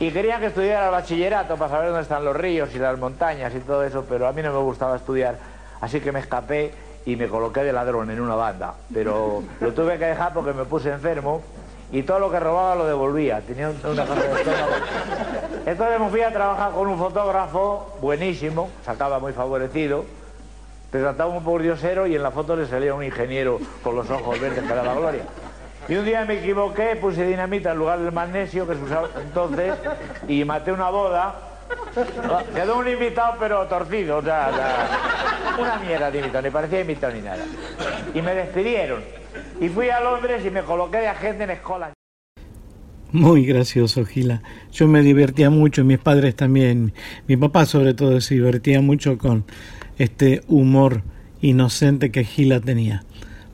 Y 0.00 0.10
quería 0.12 0.40
que 0.40 0.46
estudiara 0.46 0.86
el 0.86 0.92
bachillerato 0.92 1.58
para 1.58 1.70
saber 1.70 1.88
dónde 1.88 2.02
están 2.02 2.24
los 2.24 2.34
ríos 2.34 2.74
y 2.74 2.78
las 2.78 2.98
montañas 2.98 3.54
y 3.54 3.60
todo 3.60 3.84
eso, 3.84 4.06
pero 4.08 4.26
a 4.26 4.32
mí 4.32 4.40
no 4.40 4.50
me 4.50 4.58
gustaba 4.60 4.96
estudiar, 4.96 5.36
así 5.82 6.00
que 6.00 6.10
me 6.10 6.20
escapé 6.20 6.72
y 7.04 7.16
me 7.16 7.28
coloqué 7.28 7.62
de 7.64 7.72
ladrón 7.74 8.10
en 8.10 8.18
una 8.18 8.34
banda. 8.34 8.76
Pero 8.94 9.42
lo 9.60 9.74
tuve 9.74 9.98
que 9.98 10.06
dejar 10.06 10.32
porque 10.32 10.54
me 10.54 10.64
puse 10.64 10.90
enfermo 10.90 11.42
y 11.92 12.02
todo 12.02 12.18
lo 12.18 12.30
que 12.30 12.40
robaba 12.40 12.76
lo 12.76 12.86
devolvía. 12.86 13.42
Tenía 13.42 13.68
una 13.68 14.06
cosa 14.06 14.22
de 14.22 14.40
estómago. 14.40 14.72
Entonces 15.66 16.00
me 16.00 16.08
fui 16.08 16.22
a 16.22 16.32
trabajar 16.32 16.72
con 16.72 16.88
un 16.88 16.96
fotógrafo 16.96 17.98
buenísimo, 18.00 18.70
sacaba 18.82 19.18
muy 19.18 19.34
favorecido, 19.34 20.06
te 20.90 20.98
trataba 20.98 21.30
un 21.30 21.44
poco 21.44 21.58
diosero 21.58 22.06
y 22.06 22.16
en 22.16 22.22
la 22.22 22.30
foto 22.30 22.56
le 22.56 22.66
salía 22.66 22.94
un 22.94 23.04
ingeniero 23.04 23.58
con 23.84 23.96
los 23.96 24.08
ojos 24.08 24.40
verdes 24.40 24.64
para 24.66 24.82
la 24.82 24.94
gloria. 24.94 25.24
Y 25.88 25.94
un 25.94 26.04
día 26.04 26.24
me 26.24 26.38
equivoqué, 26.38 26.96
puse 26.96 27.26
dinamita 27.26 27.72
en 27.72 27.78
lugar 27.78 27.98
del 27.98 28.12
magnesio 28.12 28.66
que 28.66 28.74
se 28.74 28.82
usaba 28.82 29.08
entonces 29.20 29.74
y 30.28 30.44
maté 30.44 30.72
una 30.72 30.90
boda. 30.90 31.34
Quedó 32.54 32.78
un 32.78 32.88
invitado 32.88 33.36
pero 33.38 33.66
torcido, 33.66 34.18
o 34.18 34.22
sea, 34.22 34.50
una 35.58 35.76
mierda 35.78 36.10
de 36.10 36.18
invitado, 36.18 36.42
ni 36.42 36.50
parecía 36.50 36.80
invitado 36.80 37.12
ni 37.14 37.22
nada. 37.22 37.44
Y 38.14 38.22
me 38.22 38.34
despidieron. 38.34 39.02
Y 39.60 39.68
fui 39.68 39.90
a 39.90 40.00
Londres 40.00 40.44
y 40.44 40.50
me 40.50 40.62
coloqué 40.62 40.98
de 40.98 41.08
agente 41.08 41.44
en 41.44 41.50
escuela. 41.50 41.92
Muy 43.12 43.44
gracioso, 43.44 44.04
Gila. 44.04 44.42
Yo 44.70 44.86
me 44.86 45.02
divertía 45.02 45.50
mucho, 45.50 45.84
mis 45.84 45.98
padres 45.98 46.36
también. 46.36 46.92
Mi 47.26 47.36
papá 47.36 47.66
sobre 47.66 47.94
todo 47.94 48.20
se 48.20 48.34
divertía 48.34 48.80
mucho 48.80 49.18
con 49.18 49.44
este 49.98 50.42
humor 50.46 51.02
inocente 51.40 52.12
que 52.12 52.22
Gila 52.22 52.60
tenía. 52.60 53.02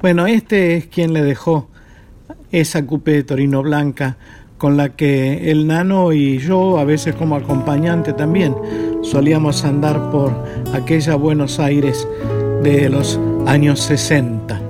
Bueno, 0.01 0.27
este 0.27 0.77
es 0.77 0.87
quien 0.87 1.15
le 1.15 1.23
dejó 1.23 1.71
esa 2.51 2.87
coupé 2.87 3.13
de 3.13 3.23
Torino 3.25 3.63
Blanca 3.63 4.17
con 4.59 4.77
la 4.77 4.91
que 4.97 5.51
el 5.51 5.67
nano 5.67 6.13
y 6.13 6.39
yo, 6.39 6.79
a 6.79 6.85
veces 6.85 7.15
como 7.15 7.37
acompañante 7.37 8.13
también, 8.13 8.55
solíamos 9.03 9.65
andar 9.65 10.11
por 10.11 10.33
aquella 10.73 11.15
Buenos 11.15 11.59
Aires 11.59 12.09
de 12.63 12.89
los 12.89 13.21
años 13.47 13.81
60. 13.81 14.61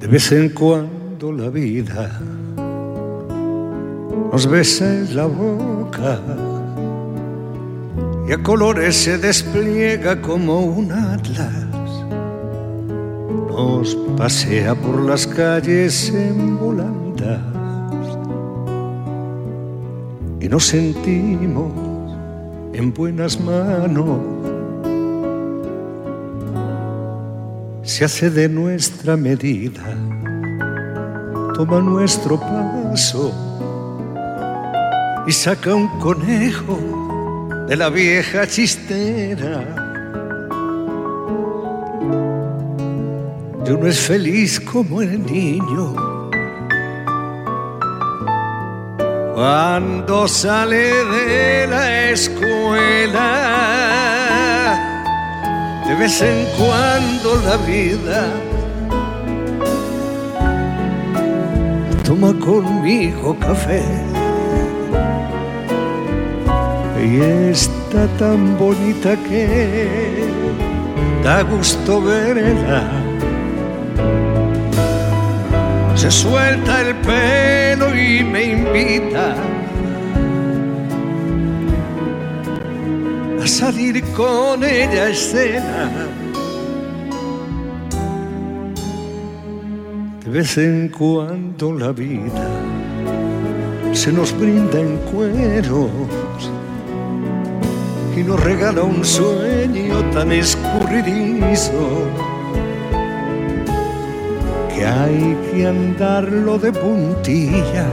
De 0.00 0.06
vez 0.08 0.32
en 0.32 0.48
cuando 0.48 1.32
la 1.32 1.48
vida 1.48 2.20
nos 4.32 4.46
besa 4.48 4.84
en 4.84 5.16
la 5.16 5.26
boca 5.26 6.20
y 8.30 8.32
a 8.32 8.40
colores 8.44 8.94
se 8.94 9.18
despliega 9.18 10.22
como 10.22 10.60
un 10.60 10.92
atlas. 10.92 11.66
Nos 13.48 13.96
pasea 14.16 14.76
por 14.76 15.00
las 15.00 15.26
calles 15.26 16.10
en 16.14 16.56
volandas 16.56 17.40
y 20.40 20.48
nos 20.48 20.64
sentimos 20.64 21.72
en 22.72 22.94
buenas 22.94 23.40
manos. 23.40 24.20
Se 27.82 28.04
hace 28.04 28.30
de 28.30 28.48
nuestra 28.48 29.16
medida, 29.16 29.82
toma 31.54 31.80
nuestro 31.80 32.38
paso 32.38 33.32
y 35.26 35.32
saca 35.32 35.74
un 35.74 35.88
conejo 35.98 36.99
de 37.70 37.76
la 37.76 37.88
vieja 37.88 38.46
chistera. 38.48 39.62
Y 43.64 43.70
uno 43.70 43.86
es 43.86 44.00
feliz 44.00 44.58
como 44.58 45.00
el 45.02 45.24
niño 45.24 45.94
cuando 49.34 50.26
sale 50.26 51.04
de 51.04 51.68
la 51.68 52.10
escuela. 52.10 53.28
De 55.86 55.94
vez 55.94 56.20
en 56.22 56.46
cuando 56.58 57.36
la 57.46 57.56
vida 57.58 58.26
toma 62.02 62.36
conmigo 62.40 63.38
café 63.38 64.09
y 67.02 67.20
está 67.50 68.06
tan 68.18 68.58
bonita 68.58 69.16
que 69.28 69.88
da 71.24 71.42
gusto 71.42 72.02
verla. 72.02 72.82
Se 75.94 76.10
suelta 76.10 76.80
el 76.82 76.94
pelo 76.96 77.94
y 77.94 78.24
me 78.24 78.44
invita 78.52 79.34
a 83.42 83.46
salir 83.46 84.02
con 84.12 84.62
ella 84.64 85.04
a 85.04 85.10
escena. 85.10 85.90
De 90.24 90.30
vez 90.30 90.58
en 90.58 90.88
cuando 90.88 91.72
la 91.72 91.92
vida 91.92 92.46
se 93.92 94.12
nos 94.12 94.38
brinda 94.38 94.78
en 94.78 94.96
cueros 95.10 96.50
y 98.20 98.22
nos 98.22 98.38
regala 98.40 98.82
un 98.82 99.02
sueño 99.02 100.04
tan 100.12 100.30
escurridizo 100.30 102.06
que 104.74 104.84
hay 104.84 105.38
que 105.50 105.66
andarlo 105.66 106.58
de 106.58 106.70
puntillas 106.70 107.86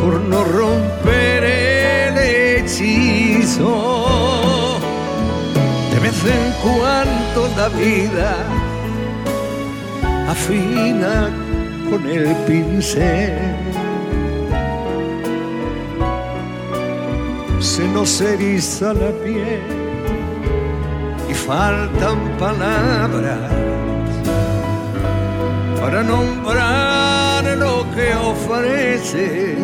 por 0.00 0.20
no 0.20 0.42
romper 0.44 1.44
el 1.44 2.18
hechizo. 2.18 3.70
De 5.92 6.00
vez 6.00 6.24
en 6.24 6.44
cuando 6.62 7.48
la 7.56 7.68
vida 7.68 8.34
afina 10.28 11.30
con 11.88 12.04
el 12.08 12.34
pincel 12.46 13.67
se 17.60 17.88
nos 17.88 18.20
eriza 18.20 18.92
la 18.92 19.10
piel 19.24 19.62
y 21.28 21.34
faltan 21.34 22.36
palabras 22.38 23.50
para 25.80 26.02
nombrar 26.02 27.44
lo 27.56 27.84
que 27.94 28.14
ofrece 28.14 29.56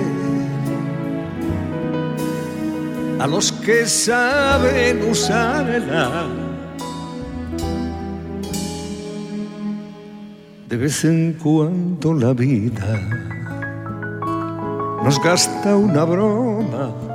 a 3.21 3.27
los 3.27 3.53
que 3.53 3.87
saben 3.87 5.09
usarla. 5.09 6.27
De 10.69 10.77
vez 10.77 11.05
en 11.05 11.35
cuando 11.35 12.13
la 12.13 12.33
vida 12.33 13.01
nos 15.05 15.23
gasta 15.23 15.77
una 15.77 16.05
broma 16.05 17.14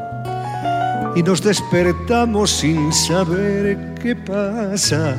y 1.16 1.24
nos 1.24 1.42
despertamos 1.42 2.52
sin 2.52 2.92
saber 2.94 3.96
qué 4.02 4.16
pasa. 4.16 5.16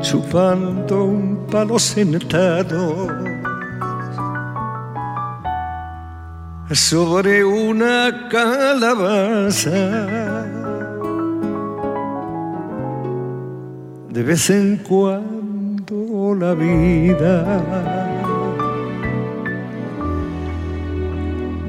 Chupando 0.00 1.04
un 1.04 1.46
palo 1.50 1.78
sentado 1.78 3.08
sobre 6.70 7.44
una 7.44 8.28
calabaza. 8.30 9.70
De 14.10 14.22
vez 14.22 14.50
en 14.50 14.76
cuando 14.78 16.34
la 16.34 16.54
vida 16.54 18.07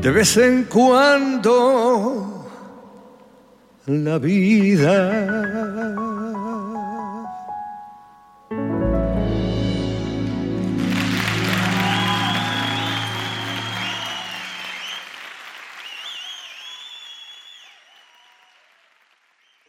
de 0.02 0.12
vez 0.12 0.38
en 0.38 0.64
cuando 0.64 2.46
la 3.86 4.18
vida. 4.18 5.26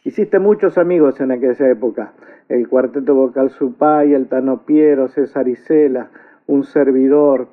Hiciste 0.05 0.39
muchos 0.39 0.77
amigos 0.77 1.19
en 1.19 1.31
aquella 1.31 1.69
época. 1.69 2.13
El 2.47 2.67
cuarteto 2.69 3.15
vocal 3.15 3.49
Supay, 3.51 4.13
el 4.13 4.27
Tano 4.27 4.65
Piero, 4.65 5.09
César 5.09 5.47
Isela, 5.47 6.09
un 6.47 6.63
servidor 6.63 7.49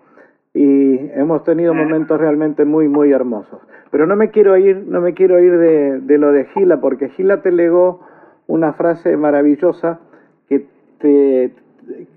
y 0.59 1.13
hemos 1.15 1.45
tenido 1.45 1.73
momentos 1.73 2.19
realmente 2.19 2.65
muy, 2.65 2.89
muy 2.89 3.13
hermosos. 3.13 3.61
Pero 3.93 4.09
no 4.09 4.17
me 4.17 4.31
quiero 4.31 4.57
ir, 4.57 4.77
no 4.89 5.01
me 5.01 5.15
quiero 5.15 5.39
ir 5.39 5.57
de, 5.57 6.01
de 6.01 6.19
lo 6.19 6.33
de 6.33 6.47
Gila, 6.47 6.81
porque 6.81 7.11
Gila 7.11 7.43
te 7.43 7.53
legó 7.53 8.05
una 8.49 8.73
frase 8.73 9.17
maravillosa 9.17 10.01
que 10.49 10.67
te, 10.99 11.55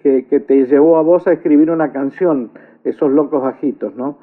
que, 0.02 0.26
que 0.26 0.40
te 0.40 0.66
llevó 0.66 0.98
a 0.98 1.04
vos 1.04 1.28
a 1.28 1.34
escribir 1.34 1.70
una 1.70 1.92
canción, 1.92 2.50
esos 2.84 3.12
locos 3.12 3.44
bajitos, 3.44 3.94
¿no? 3.94 4.18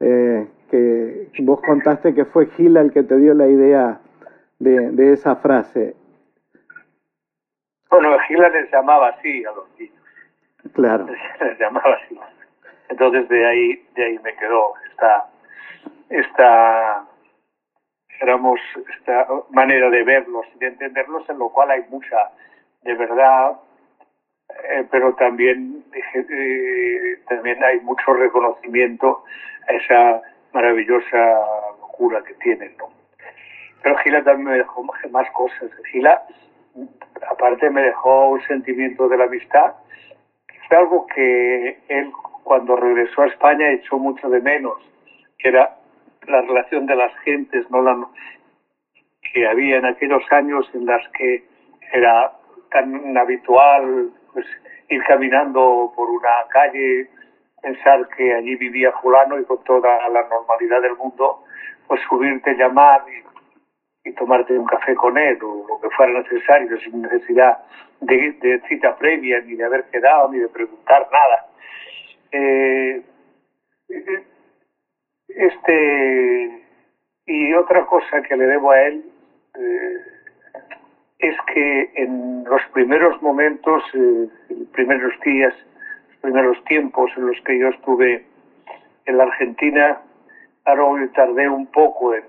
Eh, 0.00 0.46
que 0.70 1.30
vos 1.42 1.62
contaste 1.62 2.12
que 2.12 2.26
fue 2.26 2.48
Gila 2.48 2.82
el 2.82 2.92
que 2.92 3.04
te 3.04 3.16
dio 3.16 3.32
la 3.32 3.48
idea 3.48 4.00
de, 4.58 4.90
de 4.90 5.14
esa 5.14 5.36
frase. 5.36 5.96
Bueno, 7.90 8.18
Gila 8.28 8.50
les 8.50 8.70
llamaba 8.70 9.08
así 9.08 9.42
a 9.46 9.52
los 9.52 9.64
niños. 9.78 9.96
Claro. 10.74 11.06
Les 11.40 11.58
llamaba 11.58 11.96
así. 12.04 12.18
Entonces 12.92 13.26
de 13.30 13.46
ahí, 13.46 13.82
de 13.94 14.04
ahí 14.04 14.18
me 14.18 14.34
quedó 14.34 14.74
esta, 14.90 15.26
esta, 16.10 17.06
éramos, 18.20 18.60
esta 18.98 19.26
manera 19.48 19.88
de 19.88 20.02
verlos 20.04 20.44
y 20.54 20.58
de 20.58 20.66
entenderlos, 20.66 21.26
en 21.30 21.38
lo 21.38 21.48
cual 21.48 21.70
hay 21.70 21.84
mucha 21.88 22.32
de 22.82 22.94
verdad, 22.94 23.58
eh, 24.64 24.86
pero 24.90 25.14
también, 25.14 25.82
eh, 25.94 27.18
también 27.26 27.64
hay 27.64 27.80
mucho 27.80 28.12
reconocimiento 28.12 29.24
a 29.66 29.72
esa 29.72 30.22
maravillosa 30.52 31.40
locura 31.80 32.22
que 32.24 32.34
tienen. 32.34 32.76
¿no? 32.76 32.90
Pero 33.82 33.96
Gila 34.00 34.22
también 34.22 34.50
me 34.50 34.58
dejó 34.58 34.82
más 34.82 35.30
cosas. 35.30 35.70
Gila, 35.90 36.22
aparte, 37.30 37.70
me 37.70 37.80
dejó 37.80 38.32
un 38.32 38.42
sentimiento 38.42 39.08
de 39.08 39.16
la 39.16 39.24
amistad, 39.24 39.76
que 40.46 40.58
fue 40.68 40.76
algo 40.76 41.06
que 41.06 41.78
él 41.88 42.12
cuando 42.44 42.76
regresó 42.76 43.22
a 43.22 43.26
España 43.26 43.70
echó 43.70 43.98
mucho 43.98 44.28
de 44.28 44.40
menos, 44.40 44.78
que 45.38 45.48
era 45.48 45.76
la 46.26 46.42
relación 46.42 46.86
de 46.86 46.96
las 46.96 47.14
gentes, 47.20 47.68
no 47.70 47.82
la 47.82 48.06
que 49.32 49.46
había 49.46 49.78
en 49.78 49.86
aquellos 49.86 50.22
años 50.30 50.68
en 50.74 50.86
las 50.86 51.06
que 51.16 51.44
era 51.92 52.32
tan 52.70 53.16
habitual 53.16 54.10
pues 54.32 54.46
ir 54.88 55.02
caminando 55.04 55.92
por 55.94 56.10
una 56.10 56.44
calle, 56.50 57.08
pensar 57.62 58.08
que 58.16 58.34
allí 58.34 58.56
vivía 58.56 58.92
fulano 59.00 59.38
y 59.38 59.44
con 59.44 59.62
toda 59.64 60.08
la 60.08 60.28
normalidad 60.28 60.82
del 60.82 60.96
mundo, 60.96 61.44
pues 61.86 62.00
subirte, 62.08 62.54
llamar 62.54 63.04
y 64.04 64.12
tomarte 64.14 64.58
un 64.58 64.66
café 64.66 64.94
con 64.94 65.16
él 65.16 65.38
o 65.42 65.64
lo 65.68 65.80
que 65.80 65.94
fuera 65.94 66.12
necesario 66.12 66.78
sin 66.80 67.02
necesidad 67.02 67.58
de, 68.00 68.60
cita 68.68 68.96
previa, 68.96 69.40
ni 69.42 69.54
de 69.54 69.64
haber 69.64 69.84
quedado, 69.84 70.30
ni 70.32 70.38
de 70.38 70.48
preguntar 70.48 71.08
nada. 71.12 71.46
Eh, 72.32 73.02
este 75.28 76.64
y 77.26 77.54
otra 77.54 77.86
cosa 77.86 78.22
que 78.22 78.36
le 78.36 78.46
debo 78.46 78.70
a 78.70 78.82
él 78.82 79.04
eh, 79.54 79.96
es 81.18 81.36
que 81.52 81.90
en 81.94 82.44
los 82.44 82.62
primeros 82.72 83.20
momentos, 83.22 83.82
eh, 83.94 84.28
primeros 84.72 85.12
días, 85.20 85.54
los 86.08 86.16
primeros 86.18 86.64
tiempos 86.64 87.10
en 87.16 87.26
los 87.26 87.40
que 87.42 87.58
yo 87.58 87.68
estuve 87.68 88.24
en 89.04 89.16
la 89.16 89.24
Argentina, 89.24 90.00
ahora 90.64 91.08
tardé 91.14 91.48
un 91.48 91.66
poco 91.66 92.14
en, 92.14 92.24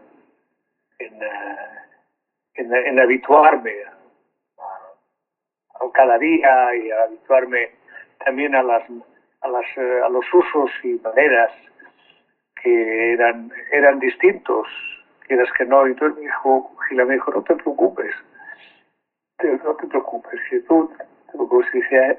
en, 1.00 2.74
en 2.74 3.00
habituarme 3.00 3.74
cada 5.94 6.18
día 6.18 6.76
y 6.76 6.92
habituarme 6.92 7.70
también 8.26 8.56
a 8.56 8.64
las, 8.64 8.84
a 9.44 9.48
las 9.50 9.66
eh, 9.78 10.02
a 10.04 10.10
los 10.10 10.26
usos 10.34 10.72
y 10.84 11.00
maneras 11.04 11.52
que 12.62 13.14
eran 13.14 13.52
eran 13.72 14.00
distintos 14.00 14.68
quieras 15.28 15.50
que 15.58 15.66
no. 15.66 15.88
Y 15.88 15.92
entonces 15.92 16.18
me 16.18 16.26
dijo 16.26 16.76
Gila 16.90 17.06
me 17.06 17.14
dijo 17.16 17.32
no 17.32 17.44
te 17.44 17.56
preocupes 17.56 18.14
no 19.44 19.76
te 19.76 19.88
preocupes 19.88 20.40
si 20.50 20.60
tú 20.62 20.90
pues, 21.50 21.72
dice, 21.74 22.18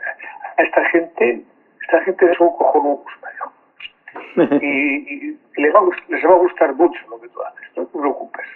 a 0.57 0.63
esta 0.63 0.85
gente 0.91 1.43
esta 1.83 2.01
gente 2.03 2.31
es 2.31 2.41
un 2.41 2.57
cojonudos 2.57 3.07
y, 4.61 4.67
y, 4.67 5.41
y 5.57 5.63
les, 5.63 5.75
va 5.75 5.81
a, 5.81 5.85
les 6.09 6.25
va 6.25 6.35
a 6.35 6.39
gustar 6.39 6.75
mucho 6.75 7.01
lo 7.09 7.21
que 7.21 7.29
tú 7.29 7.43
haces 7.43 7.65
no 7.77 7.87
te 7.87 7.99
preocupes. 7.99 8.47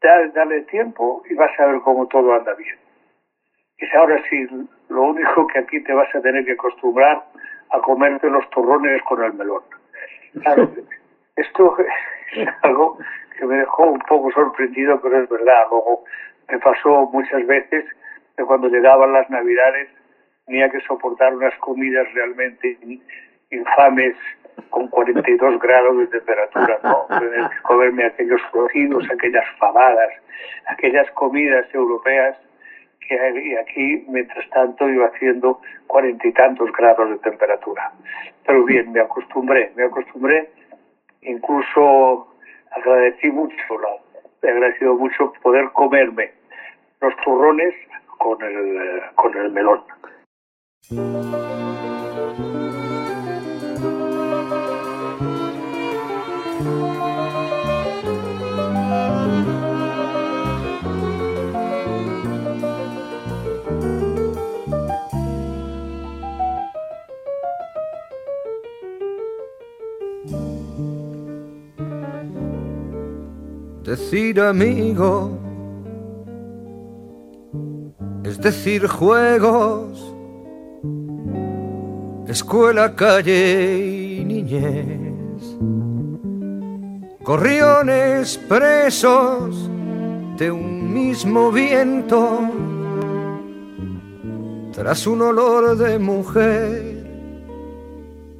Dale 0.00 0.62
tiempo 0.62 1.22
y 1.28 1.34
vas 1.34 1.50
a 1.58 1.66
ver 1.66 1.80
cómo 1.80 2.06
todo 2.06 2.32
anda 2.32 2.54
bien. 2.54 2.76
Dice, 3.80 3.96
ahora 3.96 4.22
sí, 4.28 4.46
lo 4.88 5.02
único 5.02 5.46
que 5.48 5.58
aquí 5.58 5.80
te 5.82 5.92
vas 5.92 6.12
a 6.14 6.20
tener 6.20 6.44
que 6.44 6.52
acostumbrar 6.52 7.24
a 7.70 7.78
comerte 7.80 8.28
los 8.30 8.48
turrones 8.50 9.02
con 9.02 9.22
el 9.22 9.32
melón. 9.34 9.62
Claro, 10.42 10.68
esto 11.36 11.76
es 11.78 12.48
algo 12.62 12.98
que 13.38 13.46
me 13.46 13.56
dejó 13.56 13.84
un 13.84 14.00
poco 14.00 14.30
sorprendido, 14.32 15.00
pero 15.00 15.22
es 15.22 15.28
verdad. 15.28 15.66
Me 16.48 16.58
pasó 16.58 17.08
muchas 17.12 17.46
veces 17.46 17.84
que 18.36 18.44
cuando 18.44 18.68
llegaban 18.68 19.12
las 19.12 19.28
navidades 19.30 19.88
tenía 20.46 20.70
que 20.70 20.80
soportar 20.80 21.34
unas 21.34 21.54
comidas 21.58 22.06
realmente 22.14 22.78
infames 23.50 24.16
con 24.70 24.88
42 24.88 25.60
grados 25.60 25.98
de 25.98 26.06
temperatura, 26.08 26.78
¿no? 26.82 27.06
Tener 27.18 27.50
comerme 27.62 28.06
aquellos 28.06 28.40
cocidos, 28.50 29.04
aquellas 29.10 29.44
fabadas, 29.58 30.10
aquellas 30.66 31.10
comidas 31.12 31.66
europeas 31.72 32.36
y 33.10 33.56
aquí, 33.56 34.04
mientras 34.08 34.48
tanto, 34.50 34.88
iba 34.88 35.06
haciendo 35.06 35.60
cuarenta 35.86 36.28
y 36.28 36.32
tantos 36.32 36.70
grados 36.72 37.10
de 37.10 37.18
temperatura. 37.18 37.92
Pero 38.46 38.64
bien, 38.64 38.92
me 38.92 39.00
acostumbré, 39.00 39.72
me 39.76 39.84
acostumbré, 39.84 40.50
incluso 41.22 42.34
agradecí 42.70 43.30
mucho, 43.30 43.54
he 44.42 44.48
agradecido 44.48 44.94
mucho 44.94 45.32
poder 45.42 45.70
comerme 45.72 46.32
los 47.00 47.16
turrones 47.24 47.74
con 48.18 48.42
el, 48.42 49.02
con 49.14 49.36
el 49.36 49.50
melón. 49.52 49.82
Decir 73.88 74.38
amigo 74.38 75.30
es 78.22 78.38
decir 78.38 78.86
juegos, 78.86 80.14
escuela, 82.26 82.94
calle 82.94 84.18
y 84.18 84.24
niñez, 84.26 85.56
gorriones 87.24 88.36
presos 88.46 89.70
de 90.36 90.50
un 90.50 90.92
mismo 90.92 91.50
viento, 91.50 92.40
tras 94.74 95.06
un 95.06 95.22
olor 95.22 95.78
de 95.78 95.98
mujer, 95.98 97.06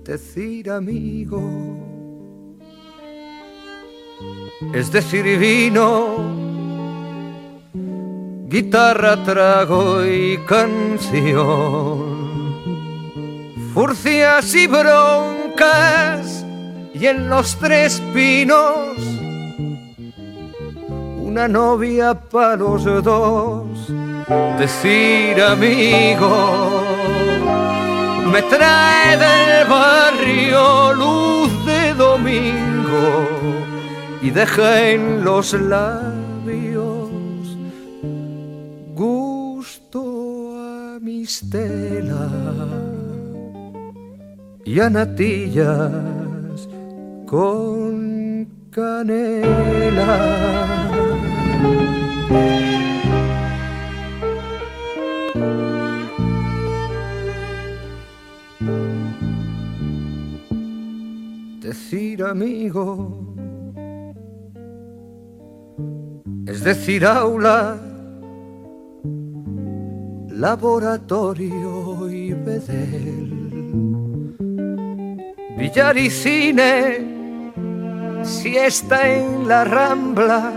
decir 0.04 0.70
amigo 0.70 1.87
es 4.72 4.90
decir, 4.90 5.38
vino, 5.38 6.16
guitarra, 8.48 9.22
trago 9.22 10.04
y 10.04 10.38
canción, 10.48 12.18
furcias 13.72 14.54
y 14.54 14.66
broncas, 14.66 16.44
y 16.92 17.06
en 17.06 17.28
los 17.28 17.56
tres 17.56 18.02
pinos, 18.12 18.98
una 21.22 21.46
novia 21.46 22.14
para 22.14 22.56
los 22.56 22.84
dos, 23.04 23.92
decir 24.58 25.40
amigo, 25.40 26.82
me 28.26 28.42
trae 28.42 29.16
del 29.16 29.68
barrio 29.68 30.92
luz 30.94 31.64
de 31.64 31.94
domingo 31.94 33.77
y 34.20 34.30
deja 34.30 34.90
en 34.90 35.24
los 35.24 35.52
labios 35.52 37.08
gusto 38.94 40.00
a 40.58 40.98
mis 41.00 41.48
telas 41.50 42.30
y 44.64 44.80
a 44.80 44.90
natillas 44.90 46.68
con 47.26 48.48
canela. 48.70 50.18
Decir 61.60 62.24
amigo 62.24 63.27
es 66.58 66.64
decir, 66.64 67.06
aula, 67.06 67.78
laboratorio 70.28 72.10
y 72.10 72.32
bedel, 72.32 74.34
billar 75.56 75.96
y 75.96 76.10
cine, 76.10 77.52
siesta 78.24 79.08
en 79.08 79.46
las 79.46 79.70
ramblas 79.70 80.52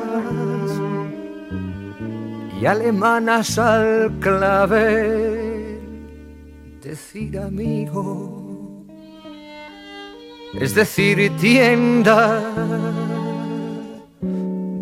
y 2.60 2.66
alemanas 2.66 3.60
al 3.60 4.12
clavel, 4.20 5.78
decir 6.82 7.38
amigo, 7.38 8.88
es 10.60 10.74
decir, 10.74 11.32
tienda 11.38 12.42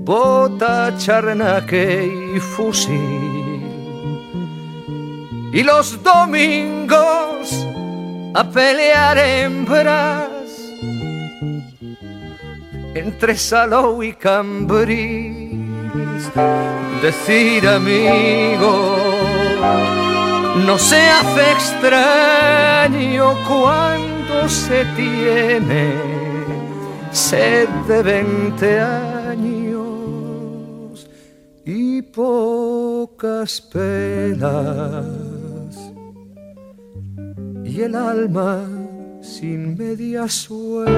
bota, 0.10 0.92
charnaque 0.98 2.34
y 2.36 2.40
fusil. 2.40 3.62
Y 5.54 5.62
los 5.62 6.02
domingos 6.02 7.68
a 8.34 8.44
pelear 8.44 9.20
hembras 9.20 10.30
entre 12.96 13.36
Salou 13.38 14.02
y 14.02 14.14
Cambrís. 14.14 15.60
Decir 17.04 17.68
amigo, 17.68 18.96
no 20.66 20.76
se 20.80 21.02
hace 21.18 21.52
extraño 21.52 23.26
cuando 23.48 24.50
se 24.50 24.86
tiene 24.98 25.94
sed 27.12 27.70
de 27.88 28.04
veinte 28.04 28.80
años 28.80 29.19
y 32.00 32.02
pocas 32.02 33.60
penas 33.60 35.06
y 37.66 37.82
el 37.82 37.94
alma 37.94 38.66
sin 39.22 39.78
medias 39.78 40.34
suelas. 40.34 40.90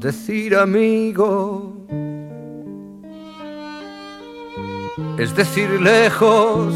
Decir 0.00 0.56
amigo 0.56 1.86
es 5.18 5.34
decir 5.36 5.70
lejos 5.80 6.74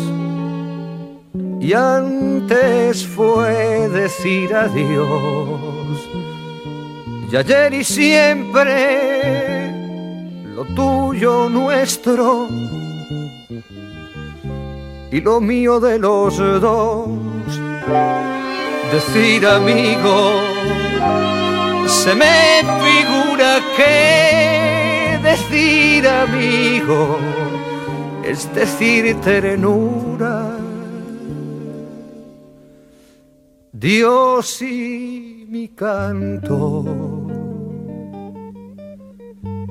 y 1.61 1.73
antes 1.73 3.07
fue 3.07 3.89
decir 3.89 4.55
adiós. 4.55 6.09
Y 7.31 7.37
ayer 7.37 7.75
y 7.75 7.85
siempre 7.85 8.75
lo 10.55 10.65
tuyo 10.65 11.49
nuestro 11.49 12.49
y 15.11 15.21
lo 15.21 15.41
mío 15.41 15.81
de 15.81 15.99
los 15.99 16.37
dos. 16.39 17.09
Decir 18.93 19.47
amigo, 19.47 20.41
se 21.87 22.15
me 22.15 22.63
figura 22.83 23.61
que 23.77 25.19
decir 25.23 26.09
amigo 26.09 27.19
es 28.29 28.55
decir 28.55 29.17
ternura. 29.21 30.38
Dios 33.79 34.61
y 34.61 35.47
mi 35.49 35.69
canto 35.69 36.85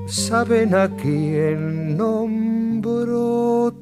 saben 0.08 0.74
a 0.74 0.88
quién 0.95 1.97
nombro 1.97 3.74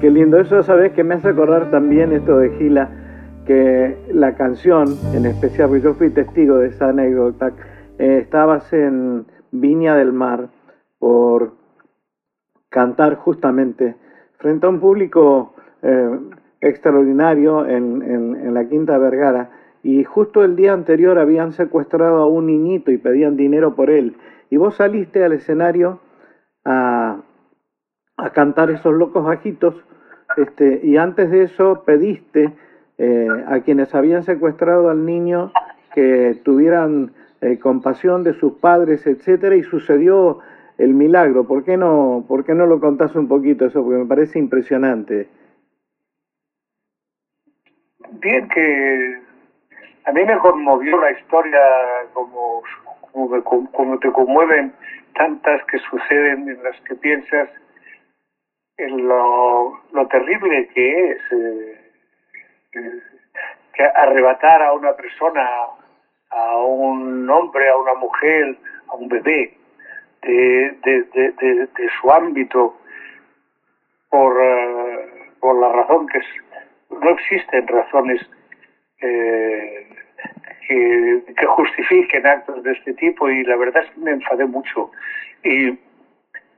Qué 0.00 0.10
lindo, 0.10 0.38
eso 0.38 0.62
sabes 0.62 0.92
que 0.92 1.02
me 1.04 1.14
hace 1.14 1.28
acordar 1.28 1.70
también 1.70 2.12
esto 2.12 2.36
de 2.36 2.50
Gila, 2.58 2.90
que 3.46 3.96
la 4.12 4.34
canción, 4.34 4.88
en 5.14 5.24
especial, 5.24 5.68
porque 5.68 5.84
yo 5.84 5.94
fui 5.94 6.10
testigo 6.10 6.58
de 6.58 6.68
esa 6.68 6.90
anécdota, 6.90 7.52
eh, 7.98 8.18
estabas 8.22 8.70
en 8.74 9.24
Viña 9.52 9.96
del 9.96 10.12
Mar 10.12 10.50
por 10.98 11.54
cantar 12.68 13.14
justamente 13.14 13.96
frente 14.36 14.66
a 14.66 14.68
un 14.68 14.80
público 14.80 15.54
eh, 15.80 16.18
extraordinario 16.60 17.66
en, 17.66 18.02
en, 18.02 18.52
la 18.52 18.68
Quinta 18.68 18.98
Vergara 18.98 19.50
y 19.82 20.04
justo 20.04 20.44
el 20.44 20.56
día 20.56 20.74
anterior 20.74 21.18
habían 21.18 21.52
secuestrado 21.52 22.16
a 22.16 22.26
un 22.26 22.46
niñito 22.46 22.90
y 22.90 22.98
pedían 22.98 23.36
dinero 23.36 23.74
por 23.74 23.88
él. 23.88 24.16
Y 24.50 24.58
vos 24.58 24.76
saliste 24.76 25.24
al 25.24 25.32
escenario 25.32 26.00
a, 26.66 27.22
a 28.16 28.30
cantar 28.30 28.70
esos 28.70 28.94
locos 28.94 29.24
bajitos 29.24 29.74
este, 30.36 30.80
y 30.82 30.96
antes 30.96 31.30
de 31.30 31.44
eso 31.44 31.84
pediste 31.84 32.52
eh, 32.98 33.28
a 33.46 33.60
quienes 33.60 33.94
habían 33.94 34.22
secuestrado 34.22 34.90
al 34.90 35.04
niño 35.04 35.52
que 35.94 36.40
tuvieran 36.44 37.12
eh, 37.40 37.58
compasión 37.58 38.24
de 38.24 38.34
sus 38.34 38.54
padres, 38.54 39.06
etcétera, 39.06 39.56
y 39.56 39.62
sucedió 39.62 40.40
el 40.78 40.94
milagro. 40.94 41.44
¿Por 41.46 41.64
qué 41.64 41.76
no, 41.76 42.24
por 42.26 42.44
qué 42.44 42.54
no 42.54 42.66
lo 42.66 42.80
contás 42.80 43.14
un 43.14 43.28
poquito 43.28 43.66
eso? 43.66 43.82
Porque 43.82 43.98
me 43.98 44.06
parece 44.06 44.38
impresionante. 44.38 45.28
Bien 48.20 48.48
que 48.48 49.20
a 50.04 50.12
mí 50.12 50.24
me 50.24 50.38
conmovió 50.38 51.00
la 51.00 51.12
historia 51.12 51.60
como, 52.12 52.62
como, 53.72 53.98
te 53.98 54.10
conmueven 54.12 54.72
tantas 55.14 55.62
que 55.64 55.78
suceden 55.78 56.48
en 56.48 56.62
las 56.62 56.80
que 56.82 56.94
piensas 56.94 57.48
en 57.48 57.65
lo, 58.78 59.80
lo 59.92 60.06
terrible 60.08 60.68
que 60.68 61.10
es 61.10 61.18
eh, 61.32 61.80
que 63.72 63.84
arrebatar 63.94 64.62
a 64.62 64.72
una 64.72 64.94
persona, 64.94 65.46
a 66.30 66.58
un 66.58 67.28
hombre, 67.28 67.68
a 67.68 67.76
una 67.76 67.94
mujer, 67.94 68.56
a 68.88 68.94
un 68.94 69.08
bebé, 69.08 69.56
de, 70.22 70.76
de, 70.82 71.02
de, 71.12 71.90
su 72.00 72.10
ámbito 72.10 72.76
por, 74.10 74.36
eh, 74.42 75.08
por 75.40 75.60
la 75.60 75.70
razón 75.72 76.08
que 76.08 76.18
es, 76.18 76.26
no 76.90 77.10
existen 77.10 77.66
razones 77.68 78.20
eh, 79.00 79.88
que, 80.66 81.22
que, 81.36 81.46
justifiquen 81.46 82.26
actos 82.26 82.62
de 82.62 82.72
este 82.72 82.94
tipo 82.94 83.28
y 83.28 83.44
la 83.44 83.56
verdad 83.56 83.84
es 83.84 83.90
que 83.90 84.00
me 84.00 84.10
enfadé 84.12 84.46
mucho. 84.46 84.90
Y, 85.44 85.78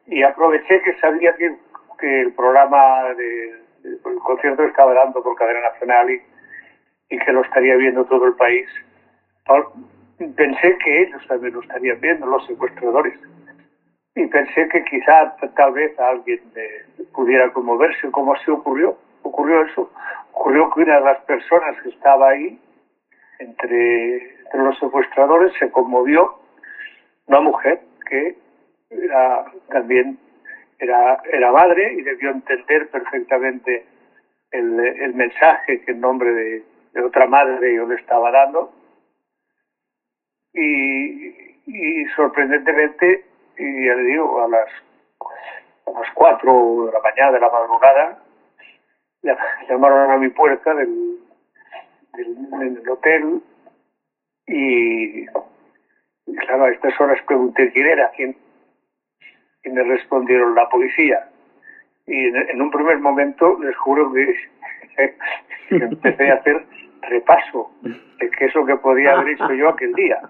y 0.06 0.22
aproveché 0.22 0.80
que 0.82 0.94
sabía 1.00 1.34
que, 1.36 1.54
que 1.99 2.20
el 2.20 2.32
programa 2.32 3.14
de, 3.14 3.61
el 3.84 4.18
concierto 4.24 4.62
estaba 4.64 4.94
dando 4.94 5.22
por 5.22 5.36
cadena 5.36 5.61
nacional 5.61 6.11
y, 6.11 6.22
y 7.11 7.18
que 7.18 7.32
lo 7.32 7.42
estaría 7.42 7.76
viendo 7.76 8.05
todo 8.05 8.26
el 8.26 8.34
país. 8.34 8.68
Pensé 10.36 10.76
que 10.78 11.03
ellos 11.03 11.26
también 11.26 11.55
lo 11.55 11.62
estarían 11.62 12.01
viendo, 12.01 12.26
los 12.26 12.46
secuestradores. 12.46 13.18
Y 14.14 14.26
pensé 14.26 14.68
que 14.68 14.84
quizá 14.84 15.36
tal 15.55 15.72
vez 15.72 15.99
alguien 15.99 16.40
pudiera 17.14 17.53
conmoverse, 17.53 18.11
como 18.11 18.34
así 18.34 18.51
ocurrió. 18.51 18.99
Ocurrió 19.22 19.62
eso. 19.62 19.90
Ocurrió 20.32 20.70
que 20.70 20.80
una 20.80 20.96
de 20.96 21.05
las 21.05 21.20
personas 21.20 21.80
que 21.82 21.90
estaba 21.90 22.30
ahí, 22.30 22.59
entre, 23.38 24.40
entre 24.40 24.61
los 24.61 24.78
secuestradores, 24.78 25.53
se 25.59 25.70
conmovió. 25.70 26.34
Una 27.26 27.40
mujer 27.40 27.80
que 28.09 28.36
era 28.90 29.44
también 29.68 30.18
era, 30.79 31.22
era 31.33 31.53
madre 31.53 31.95
y 31.95 32.03
debió 32.03 32.31
entender 32.31 32.89
perfectamente 32.89 33.85
el, 34.51 34.79
el 34.81 35.14
mensaje 35.14 35.83
que 35.83 35.93
en 35.93 36.01
nombre 36.01 36.33
de, 36.33 36.64
otra 37.05 37.26
madre 37.26 37.74
yo 37.74 37.87
le 37.87 37.95
estaba 37.97 38.31
dando. 38.31 38.72
Y, 40.53 41.29
y 41.66 42.05
sorprendentemente, 42.16 43.24
y 43.57 43.87
ya 43.87 43.95
le 43.95 44.03
digo, 44.03 44.43
a 44.43 44.49
las, 44.49 44.68
a 45.87 46.01
las 46.01 46.11
4 46.14 46.87
de 46.87 46.93
la 46.93 47.01
mañana 47.01 47.33
de 47.33 47.41
la 47.41 47.51
madrugada, 47.51 48.18
llamaron 49.68 50.11
a 50.11 50.16
mi 50.16 50.29
puerta 50.31 50.74
del, 50.74 51.18
del, 52.14 52.74
del 52.74 52.89
hotel 52.89 53.43
y, 54.47 55.22
y, 55.22 56.37
claro, 56.47 56.64
a 56.64 56.70
estas 56.70 56.99
horas 57.01 57.22
pregunté 57.26 57.70
quién 57.72 57.87
era, 57.87 58.11
quién, 58.16 58.37
y 59.68 59.72
me 59.72 59.82
respondieron 59.82 60.54
la 60.54 60.68
policía. 60.68 61.28
Y 62.06 62.26
en, 62.26 62.62
un 62.62 62.70
primer 62.70 62.98
momento 62.98 63.58
les 63.60 63.76
juro 63.76 64.10
que, 64.12 64.34
empecé 65.70 66.30
a 66.30 66.34
hacer 66.34 66.64
repaso 67.02 67.70
de 67.82 68.30
qué 68.30 68.46
es 68.46 68.54
lo 68.54 68.64
que 68.64 68.76
podía 68.76 69.12
haber 69.12 69.34
hecho 69.34 69.52
yo 69.52 69.68
aquel 69.68 69.92
día. 69.94 70.20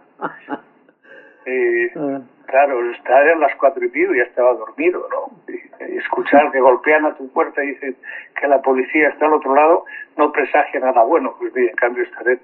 Claro, 2.46 2.90
estar 2.92 3.28
a 3.28 3.36
las 3.36 3.54
cuatro 3.56 3.84
y 3.84 3.88
pico 3.88 4.14
ya 4.14 4.22
estaba 4.22 4.54
dormido, 4.54 5.06
¿no? 5.10 5.54
Escuchar 5.78 6.50
que 6.50 6.60
golpean 6.60 7.04
a 7.06 7.14
tu 7.14 7.30
puerta 7.30 7.62
y 7.62 7.68
dicen 7.68 7.96
que 8.40 8.48
la 8.48 8.60
policía 8.60 9.08
está 9.08 9.26
al 9.26 9.34
otro 9.34 9.54
lado 9.54 9.84
no 10.16 10.32
presagia 10.32 10.80
nada 10.80 11.02
bueno. 11.04 11.34
Pues 11.38 11.52
bien, 11.52 11.68
en 11.68 11.76
cambio 11.76 12.02
esta 12.04 12.22
vez 12.22 12.40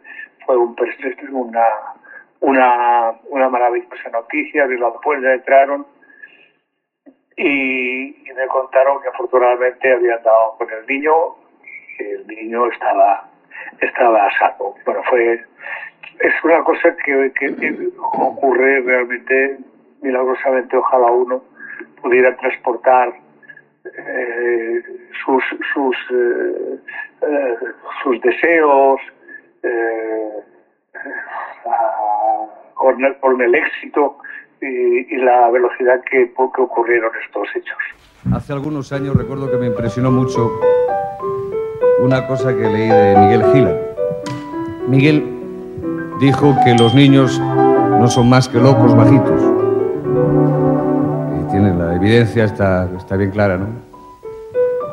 fue 0.46 0.56
un, 0.56 0.76
una, 1.32 1.64
una, 2.40 3.12
una 3.30 3.48
maravillosa 3.48 4.10
noticia, 4.10 4.64
abrieron 4.64 4.92
la 4.92 5.00
puerta, 5.00 5.32
entraron, 5.34 5.86
y, 7.36 8.16
me 8.34 8.46
contaron 8.48 9.00
que 9.00 9.08
afortunadamente 9.08 9.92
habían 9.92 10.22
dado 10.24 10.56
con 10.58 10.68
el 10.70 10.86
niño 10.86 11.14
y 11.98 12.02
el 12.02 12.26
niño 12.26 12.66
estaba 12.66 13.30
estaba 13.80 14.26
a 14.26 14.56
Bueno, 14.84 15.02
fue 15.08 15.44
es 16.20 16.44
una 16.44 16.62
cosa 16.64 16.96
que, 16.96 17.32
que, 17.34 17.88
ocurre 18.00 18.80
realmente 18.80 19.58
milagrosamente. 20.02 20.76
Ojalá 20.76 21.10
uno 21.12 21.44
pudiera 22.02 22.36
transportar 22.36 23.14
eh, 23.84 24.82
sus 25.24 25.44
sus 25.72 25.96
eh, 26.10 26.78
eh, 27.22 27.56
sus 28.02 28.20
deseos 28.20 29.00
con, 32.74 33.14
con 33.20 33.40
el 33.40 33.54
éxito 33.54 34.18
y, 34.64 35.16
la 35.16 35.50
velocidad 35.50 36.00
que, 36.10 36.30
que 36.32 36.62
ocurrieron 36.62 37.10
estos 37.24 37.48
hechos. 37.54 37.78
Hace 38.32 38.52
algunos 38.52 38.92
años 38.92 39.16
recuerdo 39.16 39.50
que 39.50 39.56
me 39.56 39.66
impresionó 39.66 40.10
mucho 40.10 40.50
una 42.00 42.26
cosa 42.26 42.54
que 42.54 42.62
leí 42.62 42.88
de 42.88 43.16
Miguel 43.18 43.44
Gila. 43.52 43.76
Miguel 44.88 45.24
dijo 46.20 46.54
que 46.64 46.74
los 46.74 46.94
niños 46.94 47.38
no 47.40 48.06
son 48.08 48.28
más 48.28 48.48
que 48.48 48.58
locos 48.58 48.96
bajitos. 48.96 49.42
Y 51.40 51.50
tiene 51.50 51.74
la 51.74 51.96
evidencia, 51.96 52.44
está, 52.44 52.88
está 52.96 53.16
bien 53.16 53.30
clara, 53.30 53.58
¿no? 53.58 53.66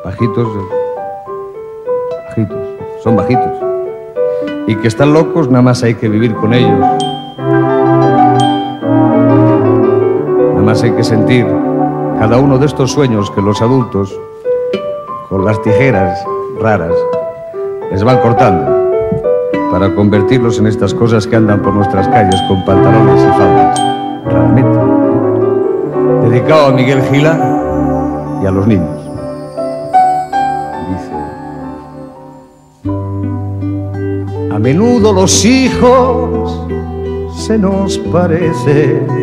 Bajitos, 0.04 0.48
son 3.02 3.16
bajitos. 3.16 3.52
Y 4.66 4.76
que 4.76 4.88
están 4.88 5.12
locos, 5.12 5.48
nada 5.48 5.62
más 5.62 5.82
hay 5.82 5.94
que 5.94 6.08
vivir 6.08 6.34
con 6.34 6.54
ellos. 6.54 7.11
Hay 10.80 10.92
que 10.92 11.04
sentir 11.04 11.46
cada 12.18 12.38
uno 12.38 12.56
de 12.56 12.64
estos 12.64 12.92
sueños 12.92 13.30
que 13.30 13.42
los 13.42 13.60
adultos, 13.60 14.18
con 15.28 15.44
las 15.44 15.60
tijeras 15.60 16.18
raras, 16.58 16.94
les 17.90 18.02
van 18.02 18.18
cortando 18.20 18.90
para 19.70 19.94
convertirlos 19.94 20.58
en 20.58 20.66
estas 20.66 20.94
cosas 20.94 21.26
que 21.26 21.36
andan 21.36 21.60
por 21.60 21.74
nuestras 21.74 22.08
calles 22.08 22.40
con 22.48 22.64
pantalones 22.64 23.22
y 23.22 23.38
faldas, 23.38 23.80
raramente. 24.24 24.78
Dedicado 26.30 26.66
a 26.68 26.72
Miguel 26.72 27.02
Gila 27.02 28.40
y 28.42 28.46
a 28.46 28.50
los 28.50 28.66
niños. 28.66 28.98
A 34.50 34.58
menudo 34.58 35.12
los 35.12 35.44
hijos 35.44 36.66
se 37.36 37.58
nos 37.58 37.98
parecen 37.98 39.21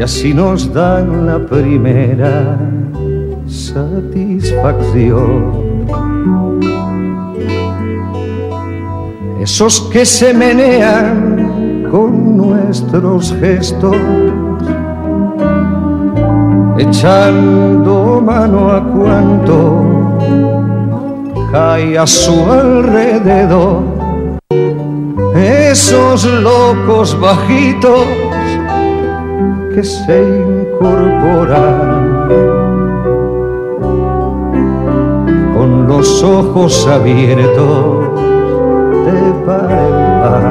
y 0.00 0.02
así 0.02 0.32
nos 0.32 0.72
dan 0.72 1.26
la 1.26 1.38
primera 1.38 2.58
satisfacción. 3.46 5.84
Esos 9.42 9.82
que 9.92 10.06
se 10.06 10.32
menean 10.32 11.86
con 11.90 12.34
nuestros 12.34 13.36
gestos, 13.40 13.94
echando 16.78 18.22
mano 18.24 18.70
a 18.70 18.82
cuanto 18.82 19.84
hay 21.52 21.96
a 21.96 22.06
su 22.06 22.50
alrededor. 22.50 23.82
Esos 25.34 26.24
locos 26.24 27.20
bajitos 27.20 28.29
se 29.82 30.22
incorporan 30.22 32.28
con 35.54 35.86
los 35.86 36.22
ojos 36.22 36.86
abiertos 36.86 38.10
de 39.04 39.32
par 39.46 39.70
en 39.70 40.20
par. 40.20 40.42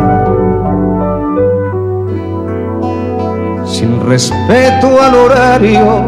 Sin 3.65 4.01
respeto 4.01 5.01
al 5.01 5.15
horario 5.15 6.03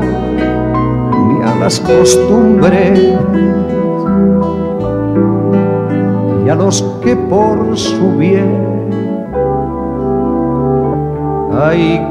ni 1.27 1.43
a 1.43 1.55
las 1.59 1.79
costumbres 1.79 2.99
y 6.45 6.49
a 6.49 6.55
los 6.55 6.81
que 7.03 7.15
por 7.15 7.77
su 7.77 8.17
bien 8.17 8.71
hay 11.53 12.10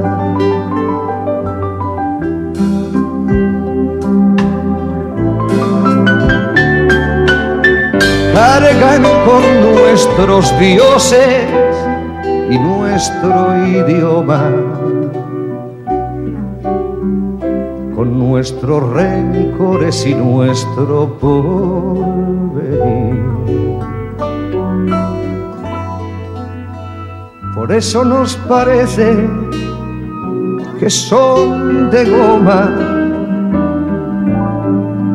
Cargan 8.33 9.03
con 9.25 9.43
nuestros 9.75 10.57
dioses 10.59 11.45
y 12.49 12.57
nuestro 12.57 13.55
idioma, 13.65 14.51
con 17.95 18.19
nuestros 18.19 18.89
rencores 18.93 20.05
y 20.05 20.15
nuestro 20.15 21.17
porvenir. 21.19 22.11
Por 27.55 27.71
eso 27.71 28.03
nos 28.03 28.35
parece 28.35 29.29
que 30.79 30.89
son 30.89 31.91
de 31.91 32.05
goma 32.09 32.71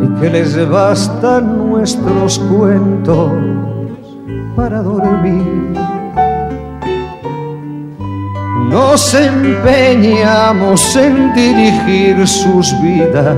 y 0.00 0.20
que 0.20 0.30
les 0.30 0.68
bastan 0.68 1.65
nuestros 1.76 2.38
cuentos 2.38 3.32
para 4.56 4.80
dormir. 4.80 5.74
Nos 8.70 9.14
empeñamos 9.14 10.96
en 10.96 11.34
dirigir 11.34 12.26
sus 12.26 12.72
vidas 12.82 13.36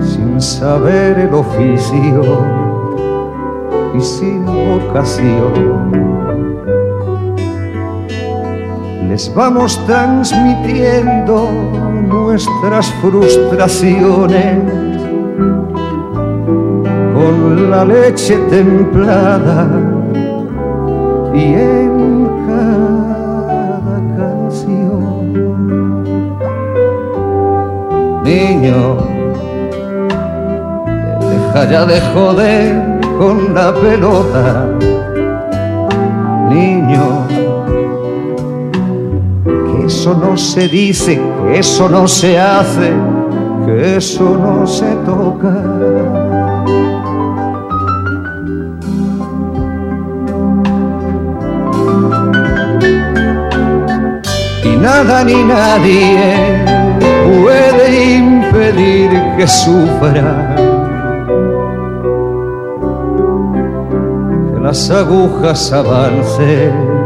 sin 0.00 0.40
saber 0.40 1.18
el 1.18 1.34
oficio 1.34 2.22
y 3.94 4.00
sin 4.00 4.46
vocación 4.46 6.08
les 9.08 9.34
vamos 9.34 9.78
transmitiendo 9.86 11.48
nuestras 12.06 12.92
frustraciones 13.00 14.62
con 17.14 17.70
la 17.70 17.84
leche 17.84 18.36
templada 18.50 19.68
y 21.34 21.44
en 21.54 22.28
cada 22.46 24.00
canción. 24.16 25.32
Niño, 28.24 28.98
deja 31.20 31.70
ya 31.70 31.86
de 31.86 32.00
joder 32.12 33.00
con 33.18 33.54
la 33.54 33.74
pelota. 33.74 34.66
Niño, 36.50 37.26
eso 39.84 40.14
no 40.14 40.36
se 40.36 40.68
dice, 40.68 41.20
eso 41.54 41.88
no 41.88 42.06
se 42.06 42.38
hace, 42.38 42.92
que 43.64 43.96
eso 43.96 44.36
no 44.36 44.66
se 44.66 44.86
toca. 45.06 45.54
Y 54.64 54.76
nada 54.76 55.24
ni 55.24 55.42
nadie 55.42 56.64
puede 57.42 58.14
impedir 58.16 59.10
que 59.36 59.46
sufra. 59.46 60.54
Que 64.52 64.60
las 64.60 64.90
agujas 64.90 65.72
avancen 65.72 66.97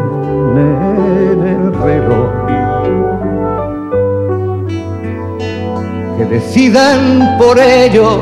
decidan 6.33 7.37
por 7.39 7.59
ellos, 7.59 8.18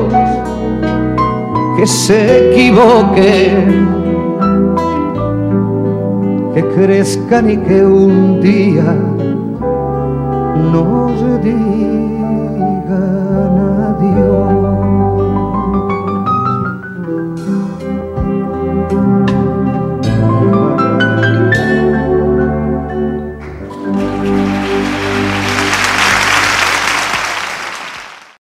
que 1.77 1.87
se 1.87 2.51
equivoquen, 2.51 3.89
que 6.53 6.65
crezcan 6.75 7.51
y 7.51 7.57
que 7.59 7.85
un 7.85 8.41
día 8.41 8.97
nos 10.73 11.43
digan 11.45 12.41
adiós. 13.91 14.70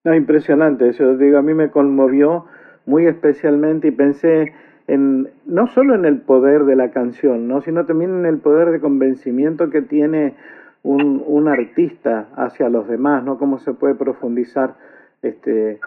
No, 0.05 0.14
impresionante, 0.14 0.88
eso 0.88 1.16
digo, 1.16 1.38
a 1.38 1.42
mí 1.42 1.55
me 1.55 1.70
conmovió 1.70 2.46
muy 2.86 3.07
especialmente 3.07 3.88
y 3.88 3.90
pensé 3.92 4.53
en 4.88 5.28
no 5.46 5.68
solo 5.68 5.94
en 5.94 6.05
el 6.05 6.20
poder 6.20 6.64
de 6.64 6.74
la 6.74 6.90
canción, 6.90 7.46
¿no? 7.46 7.61
sino 7.62 7.86
también 7.86 8.11
en 8.11 8.26
el 8.26 8.38
poder 8.38 8.72
de 8.72 8.80
convencimiento 8.80 9.70
que 9.70 9.80
tiene 9.80 10.34
un, 10.82 11.22
un 11.24 11.46
artista 11.46 12.26
hacia 12.34 12.68
los 12.68 12.88
demás, 12.88 13.22
¿no? 13.22 13.38
Cómo 13.38 13.59
se 13.61 13.74
puede 13.74 13.94
profundizar 13.94 14.74
este 15.22 15.78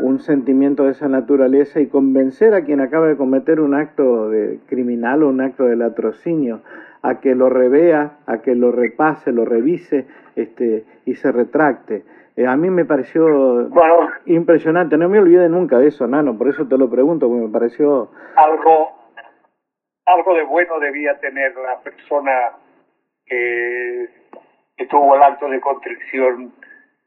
un 0.00 0.20
sentimiento 0.20 0.84
de 0.84 0.92
esa 0.92 1.08
naturaleza 1.08 1.80
y 1.80 1.88
convencer 1.88 2.54
a 2.54 2.64
quien 2.64 2.80
acaba 2.80 3.08
de 3.08 3.16
cometer 3.16 3.60
un 3.60 3.74
acto 3.74 4.30
de 4.30 4.60
criminal 4.66 5.22
o 5.22 5.28
un 5.28 5.40
acto 5.40 5.64
de 5.64 5.76
latrocinio 5.76 6.62
a 7.02 7.20
que 7.20 7.34
lo 7.34 7.48
revea, 7.48 8.18
a 8.26 8.38
que 8.38 8.54
lo 8.54 8.70
repase, 8.70 9.32
lo 9.32 9.44
revise 9.44 10.06
este, 10.36 10.84
y 11.04 11.16
se 11.16 11.32
retracte. 11.32 12.04
Eh, 12.38 12.46
a 12.46 12.56
mí 12.56 12.70
me 12.70 12.84
pareció 12.84 13.68
impresionante, 14.26 14.96
no 14.96 15.08
me 15.08 15.18
olvide 15.18 15.48
nunca 15.48 15.76
de 15.76 15.88
eso, 15.88 16.06
Nano, 16.06 16.38
por 16.38 16.48
eso 16.48 16.68
te 16.68 16.78
lo 16.78 16.88
pregunto, 16.88 17.26
porque 17.26 17.46
me 17.46 17.52
pareció... 17.52 18.12
Algo, 18.36 18.92
algo 20.06 20.34
de 20.36 20.44
bueno 20.44 20.78
debía 20.78 21.18
tener 21.18 21.56
la 21.56 21.80
persona 21.80 22.52
que, 23.26 24.08
que 24.76 24.86
tuvo 24.86 25.16
el 25.16 25.22
acto 25.24 25.48
de 25.48 25.60
contrición 25.60 26.52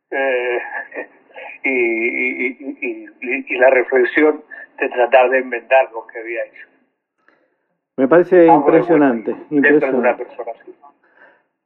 eh, 0.10 0.60
y, 1.64 2.48
y, 2.48 3.06
y, 3.22 3.58
la 3.58 3.70
reflexión 3.70 4.44
de 4.82 4.90
tratar 4.90 5.30
de 5.30 5.40
inventar 5.40 5.90
lo 5.94 6.06
que 6.08 6.20
había 6.20 6.44
hecho. 6.44 6.68
Me 7.96 8.10
parece 8.10 8.48
impresionante. 8.48 9.34
impresionante. 9.50 10.28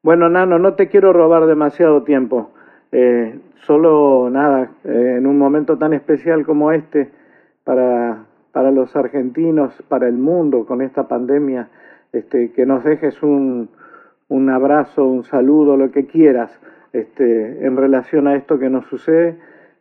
Bueno, 0.04 0.30
Nano, 0.30 0.60
no 0.60 0.76
te 0.76 0.88
quiero 0.88 1.14
robar 1.14 1.48
demasiado 1.48 2.04
tiempo. 2.04 2.52
Eh, 2.98 3.38
solo 3.66 4.30
nada, 4.30 4.72
eh, 4.86 5.16
en 5.18 5.28
un 5.28 5.38
momento 5.38 5.78
tan 5.78 5.92
especial 5.92 6.46
como 6.46 6.72
este, 6.72 7.12
para, 7.66 8.24
para 8.54 8.72
los 8.72 8.96
argentinos, 8.96 9.74
para 9.90 10.08
el 10.08 10.18
mundo 10.18 10.66
con 10.66 10.82
esta 10.82 11.06
pandemia, 11.06 11.68
este, 12.14 12.54
que 12.54 12.66
nos 12.66 12.86
dejes 12.86 13.22
un, 13.22 13.68
un 14.30 14.50
abrazo, 14.50 15.06
un 15.06 15.26
saludo, 15.26 15.76
lo 15.76 15.92
que 15.92 16.06
quieras, 16.06 16.58
este, 16.94 17.66
en 17.66 17.76
relación 17.76 18.28
a 18.28 18.38
esto 18.38 18.60
que 18.60 18.70
nos 18.70 18.86
sucede 18.86 19.40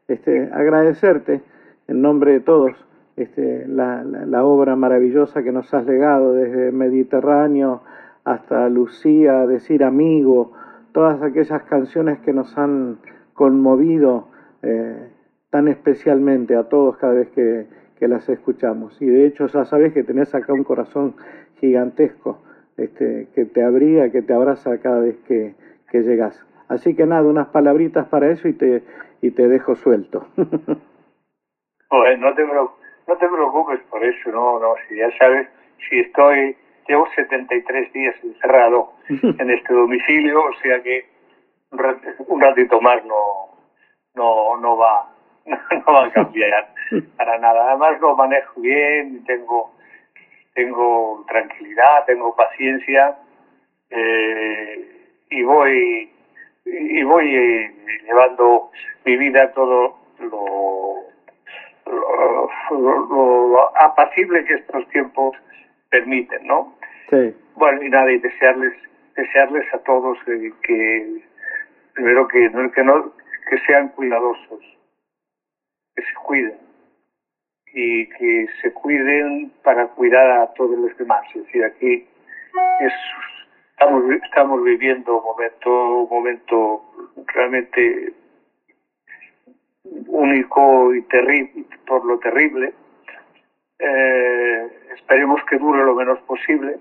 este, 0.09 0.51
agradecerte 0.53 1.41
en 1.87 2.03
nombre 2.03 2.33
de 2.33 2.41
todos 2.41 2.73
este, 3.15 3.69
la, 3.69 4.03
la, 4.03 4.45
obra 4.45 4.75
maravillosa 4.75 5.45
que 5.45 5.53
nos 5.53 5.73
has 5.73 5.87
legado 5.87 6.33
desde 6.35 6.73
Mediterráneo 6.73 7.83
hasta 8.25 8.69
Lucía, 8.69 9.47
Decir 9.47 9.85
Amigo, 9.85 10.51
todas 10.95 11.21
aquellas 11.23 11.65
canciones 11.65 12.21
que 12.21 12.33
nos 12.33 12.57
han 12.57 12.99
conmovido 13.35 14.29
eh, 14.63 15.11
tan 15.51 15.67
especialmente 15.67 16.55
a 16.55 16.69
todos 16.69 16.97
cada 16.99 17.15
vez 17.15 17.29
que, 17.31 17.67
que, 17.99 18.07
las 18.07 18.29
escuchamos. 18.29 19.03
Y 19.03 19.07
de 19.07 19.27
hecho 19.27 19.47
ya 19.49 19.65
sabes 19.65 19.93
que 19.93 20.05
tenés 20.05 20.33
acá 20.35 20.53
un 20.53 20.63
corazón 20.63 21.17
gigantesco 21.61 22.39
este, 22.77 23.27
que 23.35 23.45
te 23.45 23.65
abriga, 23.65 24.11
que 24.11 24.23
te 24.23 24.33
abraza 24.33 24.79
cada 24.79 25.01
vez 25.01 25.17
que, 25.27 25.55
que 25.91 26.03
llegas. 26.03 26.47
Así 26.69 26.95
que 26.95 27.07
nada, 27.07 27.25
unas 27.25 27.49
palabritas 27.49 28.07
para 28.07 28.31
eso 28.31 28.47
y 28.47 28.53
te, 28.53 28.85
y 29.21 29.33
te 29.33 29.49
dejo 29.49 29.75
suelto. 29.75 30.29
no, 30.37 32.35
te, 32.35 32.45
no 32.45 33.17
te 33.17 33.29
preocupes 33.29 33.81
por 33.91 34.05
eso, 34.05 34.31
no, 34.31 34.61
no, 34.61 34.75
si 34.89 34.97
ya 34.97 35.11
sabes, 35.19 35.49
si 35.89 35.99
estoy, 35.99 36.57
llevo 36.87 37.09
73 37.15 37.93
días 37.93 38.15
encerrado 38.23 38.93
en 39.09 39.51
este 39.51 39.73
domicilio, 39.73 40.45
o 40.45 40.55
sea 40.63 40.83
que 40.83 41.07
un 42.29 42.41
ratito 42.41 42.81
más 42.81 43.05
no, 43.05 43.49
no, 44.15 44.57
no 44.59 44.77
va, 44.77 45.11
no 45.45 45.93
va 45.93 46.07
a 46.07 46.13
cambiar 46.13 46.69
para 47.17 47.39
nada. 47.39 47.71
Además 47.71 48.01
lo 48.01 48.17
manejo 48.17 48.61
bien, 48.61 49.25
tengo, 49.25 49.75
tengo 50.55 51.25
tranquilidad, 51.29 52.05
tengo 52.07 52.35
paciencia 52.35 53.17
eh, 53.91 55.09
y 55.31 55.43
voy 55.43 56.11
y 56.67 57.03
voy 57.03 57.37
eh, 57.37 57.75
llevando 58.07 58.71
mi 59.05 59.17
vida 59.17 59.53
todo 59.53 59.99
lo, 60.19 61.05
lo, 62.71 63.77
apacible 63.77 64.45
que 64.45 64.55
estos 64.55 64.89
tiempos 64.89 65.37
permiten, 65.95 66.45
¿no? 66.45 66.77
Sí. 67.09 67.33
Bueno, 67.55 67.81
y 67.85 67.89
nada, 67.89 68.11
y 68.11 68.19
desearles, 68.19 68.73
desearles 69.15 69.73
a 69.73 69.79
todos 69.79 70.19
que, 70.27 71.23
primero 71.93 72.27
que, 72.27 72.51
que, 72.75 72.83
no, 72.83 73.13
que 73.49 73.59
sean 73.65 73.89
cuidadosos, 73.91 74.61
que 75.95 76.03
se 76.03 76.15
cuiden 76.25 76.59
y 77.73 78.09
que 78.09 78.49
se 78.61 78.73
cuiden 78.73 79.53
para 79.63 79.87
cuidar 79.87 80.31
a 80.33 80.53
todos 80.55 80.77
los 80.77 80.97
demás. 80.99 81.25
Es 81.33 81.45
decir, 81.45 81.65
aquí 81.65 82.09
es 82.81 82.93
estamos, 83.71 84.05
estamos 84.25 84.65
viviendo 84.65 85.19
un 85.19 85.25
momento, 85.25 85.99
un 86.01 86.09
momento 86.11 86.83
realmente 87.27 88.15
único 90.09 90.93
y 90.93 91.03
terrible, 91.03 91.65
por 91.87 92.05
lo 92.05 92.19
terrible. 92.19 92.73
Eh, 93.87 94.69
esperemos 94.95 95.43
que 95.45 95.59
dure 95.59 95.85
lo 95.85 95.95
menos 95.95 96.19
posible, 96.21 96.79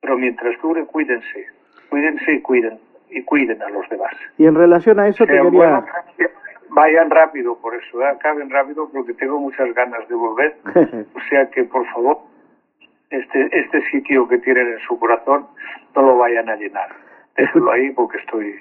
pero 0.00 0.16
mientras 0.16 0.60
dure, 0.62 0.84
cuídense, 0.84 1.46
cuídense 1.90 2.34
y 2.34 2.40
cuiden, 2.40 2.78
y 3.10 3.22
cuiden 3.22 3.60
a 3.62 3.68
los 3.70 3.88
demás. 3.88 4.14
Y 4.38 4.46
en 4.46 4.54
relación 4.54 5.00
a 5.00 5.08
eso 5.08 5.26
te 5.26 5.32
quería... 5.32 5.84
vayan 6.68 7.10
rápido 7.10 7.58
por 7.58 7.74
eso, 7.74 8.00
¿eh? 8.00 8.06
acaben 8.06 8.48
rápido 8.48 8.88
porque 8.92 9.14
tengo 9.14 9.40
muchas 9.40 9.74
ganas 9.74 10.06
de 10.08 10.14
volver. 10.14 10.56
o 11.14 11.20
sea 11.28 11.50
que, 11.50 11.64
por 11.64 11.84
favor, 11.92 12.18
este, 13.10 13.48
este 13.58 13.90
sitio 13.90 14.28
que 14.28 14.38
tienen 14.38 14.68
en 14.68 14.78
su 14.80 14.98
corazón 14.98 15.48
no 15.96 16.02
lo 16.02 16.18
vayan 16.18 16.48
a 16.48 16.56
llenar. 16.56 16.90
Déjenlo 17.36 17.72
ahí 17.72 17.90
porque 17.90 18.18
estoy, 18.18 18.54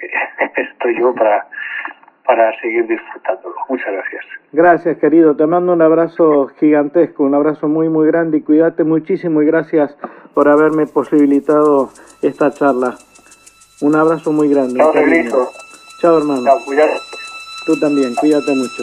estoy 0.56 0.98
yo 0.98 1.14
para, 1.14 1.46
para 2.26 2.52
seguir 2.60 2.86
disfrutándolo. 2.86 3.54
Muchas 3.68 3.92
gracias. 3.92 4.24
Gracias, 4.52 4.98
querido. 4.98 5.36
Te 5.36 5.46
mando 5.46 5.72
un 5.72 5.82
abrazo 5.82 6.48
gigantesco, 6.58 7.24
un 7.24 7.34
abrazo 7.34 7.68
muy, 7.68 7.88
muy 7.88 8.06
grande 8.06 8.38
y 8.38 8.40
cuídate 8.42 8.84
muchísimo 8.84 9.42
y 9.42 9.46
gracias 9.46 9.96
por 10.34 10.48
haberme 10.48 10.86
posibilitado 10.86 11.90
esta 12.22 12.50
charla. 12.50 12.96
Un 13.80 13.94
abrazo 13.94 14.32
muy 14.32 14.48
grande. 14.48 14.78
Chao, 14.78 14.92
Chao, 16.00 16.18
hermano. 16.18 16.44
Chao, 16.44 16.58
cuídate. 16.64 16.94
Tú 17.66 17.78
también, 17.78 18.14
cuídate 18.14 18.54
mucho. 18.54 18.82